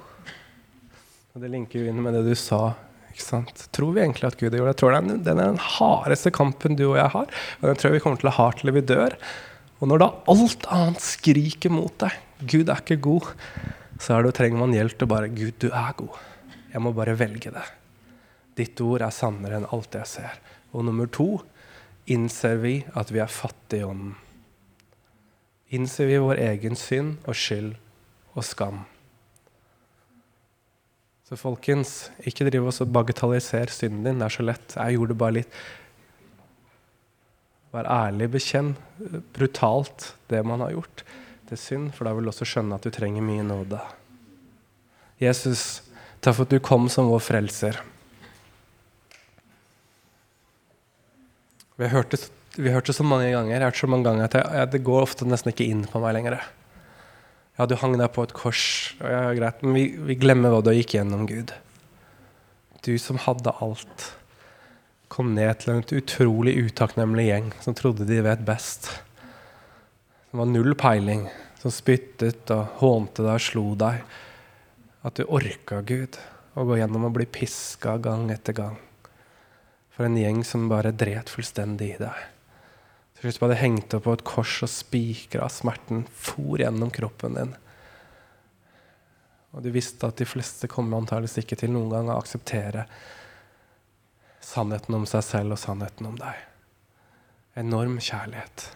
Og 1.35 1.43
Det 1.43 1.51
linker 1.51 1.83
jo 1.83 1.91
inn 1.91 1.99
med 2.05 2.15
det 2.15 2.23
du 2.29 2.37
sa. 2.39 2.77
Ikke 3.11 3.25
sant? 3.25 3.65
Tror 3.75 3.95
vi 3.97 4.03
egentlig 4.05 4.29
at 4.31 4.39
Gud 4.39 4.49
er 4.51 4.57
det? 4.57 4.65
Jeg 4.71 4.81
tror 4.81 4.97
den, 4.97 5.23
den 5.27 5.41
er 5.43 5.53
den 5.53 5.63
hardeste 5.77 6.33
kampen 6.35 6.79
du 6.79 6.87
og 6.93 6.99
jeg 7.01 7.13
har. 7.15 7.39
Og 7.61 7.69
den 7.69 7.81
tror 7.81 7.91
jeg 7.91 7.99
vi 7.99 8.03
kommer 8.05 8.23
til 8.23 8.31
å 8.31 8.37
ha 8.39 8.49
til 8.57 8.75
vi 8.77 8.85
dør. 8.87 9.17
Og 9.81 9.91
når 9.91 10.03
da 10.03 10.09
alt 10.33 10.67
annet 10.77 11.05
skriker 11.05 11.73
mot 11.73 11.95
deg, 12.03 12.17
Gud 12.41 12.71
er 12.73 12.83
ikke 12.83 13.01
god, 13.05 13.29
så 14.01 14.17
er 14.17 14.25
det, 14.25 14.35
trenger 14.37 14.61
man 14.63 14.77
hjelp 14.77 14.97
til 15.01 15.11
bare 15.11 15.33
Gud, 15.33 15.57
du 15.61 15.69
er 15.69 15.93
god. 15.99 16.17
Jeg 16.71 16.85
må 16.85 16.93
bare 16.97 17.19
velge 17.19 17.53
det. 17.53 17.67
Ditt 18.61 18.81
ord 18.85 19.03
er 19.05 19.15
sannere 19.15 19.59
enn 19.59 19.69
alt 19.73 19.97
jeg 19.97 20.09
ser. 20.09 20.41
Og 20.73 20.85
nummer 20.87 21.09
to 21.11 21.41
innser 22.11 22.61
vi 22.63 22.81
at 22.97 23.13
vi 23.13 23.23
er 23.23 23.31
fattige 23.31 23.85
i 23.85 23.89
ånden. 23.89 24.15
Innser 25.77 26.09
vi 26.11 26.19
vår 26.19 26.41
egen 26.43 26.79
synd 26.79 27.21
og 27.31 27.37
skyld 27.39 27.75
og 28.35 28.47
skam. 28.47 28.85
Så 31.31 31.37
folkens, 31.39 32.09
ikke 32.27 32.49
driv 32.49 32.65
oss 32.67 32.83
og 32.83 32.91
bagatelliser 32.91 33.71
synden 33.71 34.03
din. 34.03 34.19
Det 34.19 34.27
er 34.27 34.35
så 34.35 34.43
lett. 34.43 34.75
Jeg 34.75 34.97
gjorde 34.97 35.15
bare 35.15 35.37
litt. 35.37 35.61
Vær 37.71 37.87
ærlig, 37.87 38.27
bekjenn 38.33 38.73
brutalt 39.37 40.09
det 40.33 40.43
man 40.43 40.65
har 40.65 40.75
gjort. 40.75 41.05
Det 41.47 41.55
er 41.55 41.63
synd, 41.63 41.93
for 41.95 42.07
da 42.07 42.17
vil 42.17 42.27
du 42.27 42.33
også 42.33 42.49
skjønne 42.51 42.75
at 42.75 42.83
du 42.83 42.91
trenger 42.91 43.23
mye 43.23 43.47
nåde. 43.47 43.79
Jesus, 45.23 45.85
takk 46.19 46.41
for 46.41 46.49
at 46.49 46.57
du 46.57 46.59
kom 46.67 46.91
som 46.91 47.13
vår 47.13 47.23
frelser. 47.23 47.79
Vi 51.79 51.87
har 51.87 51.95
hørt 51.95 52.11
det, 52.11 52.25
vi 52.59 52.67
har 52.67 52.81
hørt 52.81 52.91
det 52.91 52.99
så 52.99 53.07
mange 53.07 53.31
ganger 53.31 53.55
jeg 53.55 53.63
har 53.63 53.71
hørt 53.71 53.79
så 53.79 53.89
mange 53.89 54.11
ganger 54.11 54.27
at 54.27 54.35
jeg, 54.37 54.71
det 54.75 54.83
går 54.85 55.07
ofte 55.07 55.29
nesten 55.31 55.55
ikke 55.55 55.71
inn 55.71 55.87
på 55.89 56.03
meg 56.03 56.19
lenger. 56.19 56.43
Ja, 57.59 57.67
du 57.69 57.77
hang 57.81 57.97
deg 57.99 58.09
på 58.15 58.25
et 58.25 58.35
kors, 58.37 58.63
ja, 59.03 59.31
greit, 59.37 59.61
men 59.65 59.77
vi, 59.77 59.85
vi 60.11 60.17
glemmer 60.21 60.55
hva 60.55 60.63
du 60.65 60.71
gikk 60.73 60.95
gjennom, 60.97 61.27
Gud. 61.29 61.53
Du 62.87 62.95
som 63.03 63.21
hadde 63.21 63.53
alt, 63.61 64.07
kom 65.13 65.35
ned 65.37 65.61
til 65.61 65.75
en 65.75 65.85
utrolig 65.99 66.55
utakknemlig 66.69 67.27
gjeng 67.29 67.49
som 67.61 67.77
trodde 67.77 68.07
de 68.09 68.21
vet 68.25 68.45
best. 68.47 68.89
Som 70.31 70.45
var 70.45 70.53
null 70.53 70.77
peiling, 70.79 71.27
som 71.61 71.75
spyttet 71.75 72.53
og 72.55 72.79
hånte 72.81 73.27
deg 73.27 73.35
og 73.35 73.45
slo 73.45 73.67
deg. 73.79 74.05
At 75.05 75.19
du 75.19 75.27
orka, 75.27 75.83
Gud, 75.85 76.17
å 76.55 76.65
gå 76.69 76.79
gjennom 76.81 77.09
og 77.11 77.19
bli 77.19 77.27
piska 77.29 77.99
gang 78.01 78.31
etter 78.33 78.57
gang 78.57 78.79
for 80.01 80.09
en 80.09 80.17
gjeng 80.17 80.39
som 80.49 80.63
bare 80.71 80.95
dret 80.97 81.29
fullstendig 81.29 81.91
i 81.93 81.97
deg. 82.01 82.21
Til 83.21 83.29
du 83.29 83.43
bare 83.43 83.59
hengte 83.61 83.99
opp 83.99 84.07
på 84.07 84.15
et 84.17 84.25
kors 84.25 84.55
og 84.65 84.71
spikra 84.73 85.49
smerten 85.53 86.07
for 86.09 86.57
gjennom 86.57 86.89
kroppen 86.95 87.37
din. 87.37 87.51
Og 89.53 89.65
du 89.65 89.69
visste 89.75 90.09
at 90.09 90.17
de 90.17 90.25
fleste 90.25 90.71
kommer 90.71 91.03
antakeligvis 91.03 91.43
ikke 91.43 91.59
til 91.61 91.75
noen 91.75 91.91
gang 91.93 92.09
å 92.09 92.17
akseptere 92.17 92.87
sannheten 94.41 94.97
om 94.97 95.05
seg 95.11 95.27
selv 95.27 95.57
og 95.57 95.61
sannheten 95.61 96.09
om 96.09 96.17
deg. 96.17 96.39
Enorm 97.61 97.99
kjærlighet. 98.01 98.71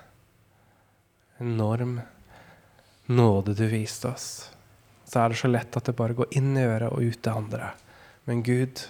Enorm 1.41 2.03
nåde 3.07 3.55
du 3.57 3.65
viste 3.71 4.11
oss. 4.13 4.29
Så 5.09 5.23
er 5.23 5.33
det 5.33 5.41
så 5.41 5.49
lett 5.49 5.77
at 5.79 5.89
det 5.89 5.97
bare 5.97 6.17
går 6.19 6.37
inn 6.37 6.53
i 6.59 6.67
øret 6.67 6.93
og 6.93 7.01
ut 7.01 7.23
det 7.25 7.33
andre. 7.33 7.71
Men 8.29 8.43
Gud, 8.45 8.83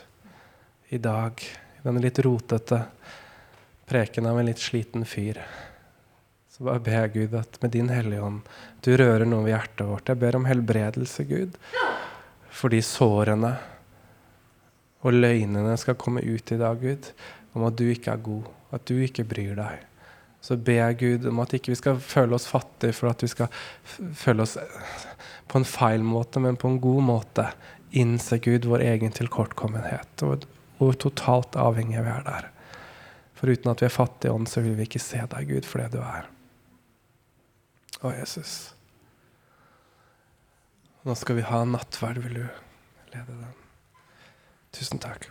i 0.91 0.99
dag 0.99 1.47
i 1.47 1.85
denne 1.85 2.03
litt 2.03 2.19
rotete 2.27 2.85
preken 3.89 4.27
av 4.27 4.41
en 4.41 4.49
litt 4.49 4.63
sliten 4.63 5.05
fyr. 5.09 5.41
Så 6.55 6.65
bare 6.69 6.83
ber 6.87 7.01
jeg 7.01 7.15
Gud 7.15 7.39
at 7.41 7.57
med 7.63 7.73
din 7.75 7.91
Hellige 7.91 8.23
Ånd, 8.23 8.45
du 8.87 8.93
rører 8.95 9.27
noe 9.27 9.43
ved 9.47 9.57
hjertet 9.57 9.89
vårt. 9.89 10.11
Jeg 10.11 10.21
ber 10.23 10.37
om 10.39 10.45
helbredelse, 10.47 11.25
Gud, 11.27 11.57
for 12.55 12.71
de 12.71 12.79
sårene 12.85 13.57
og 15.05 15.17
løgnene 15.19 15.75
skal 15.81 15.99
komme 16.01 16.23
ut 16.23 16.53
i 16.55 16.61
dag, 16.61 16.79
Gud, 16.81 17.11
om 17.59 17.67
at 17.67 17.77
du 17.77 17.89
ikke 17.91 18.15
er 18.15 18.23
god, 18.25 18.47
at 18.75 18.87
du 18.89 18.95
ikke 19.03 19.27
bryr 19.29 19.59
deg. 19.59 19.83
Så 20.45 20.57
ber 20.61 20.79
jeg 20.79 21.01
Gud 21.01 21.29
om 21.31 21.43
at 21.43 21.55
ikke 21.57 21.73
vi 21.73 21.81
skal 21.81 22.01
føle 22.01 22.37
oss 22.37 22.47
fattige 22.49 22.95
for 22.97 23.11
at 23.11 23.23
vi 23.25 23.31
skal 23.33 23.51
føle 24.15 24.45
oss 24.45 24.59
på 25.49 25.61
en 25.61 25.69
feil 25.69 26.05
måte, 26.05 26.41
men 26.41 26.59
på 26.61 26.71
en 26.71 26.81
god 26.85 27.03
måte. 27.11 27.47
Innse 27.97 28.39
Gud 28.45 28.69
vår 28.69 28.85
egen 28.85 29.15
tilkortkommenhet 29.15 30.25
og 30.27 30.45
hvor 30.79 30.97
totalt 31.01 31.57
avhengige 31.57 32.03
vi 32.05 32.13
er 32.13 32.27
der. 32.27 32.51
For 33.45 33.53
uten 33.53 33.69
at 33.69 33.83
vi 33.83 33.85
er 33.85 33.93
fattige 33.93 34.31
i 34.31 34.33
ånd, 34.33 34.47
så 34.49 34.63
vil 34.65 34.73
vi 34.79 34.87
ikke 34.87 35.03
se 35.05 35.19
deg, 35.21 35.51
Gud, 35.51 35.67
for 35.69 35.83
det 35.83 35.91
du 35.93 35.99
er. 36.01 36.31
Å, 38.01 38.13
Jesus. 38.17 38.55
Nå 41.05 41.13
skal 41.21 41.37
vi 41.37 41.45
ha 41.45 41.59
nattverd. 41.69 42.23
Vil 42.25 42.39
du 42.39 42.47
lede 43.13 43.37
den? 43.37 43.53
Tusen 44.73 45.03
takk. 45.05 45.29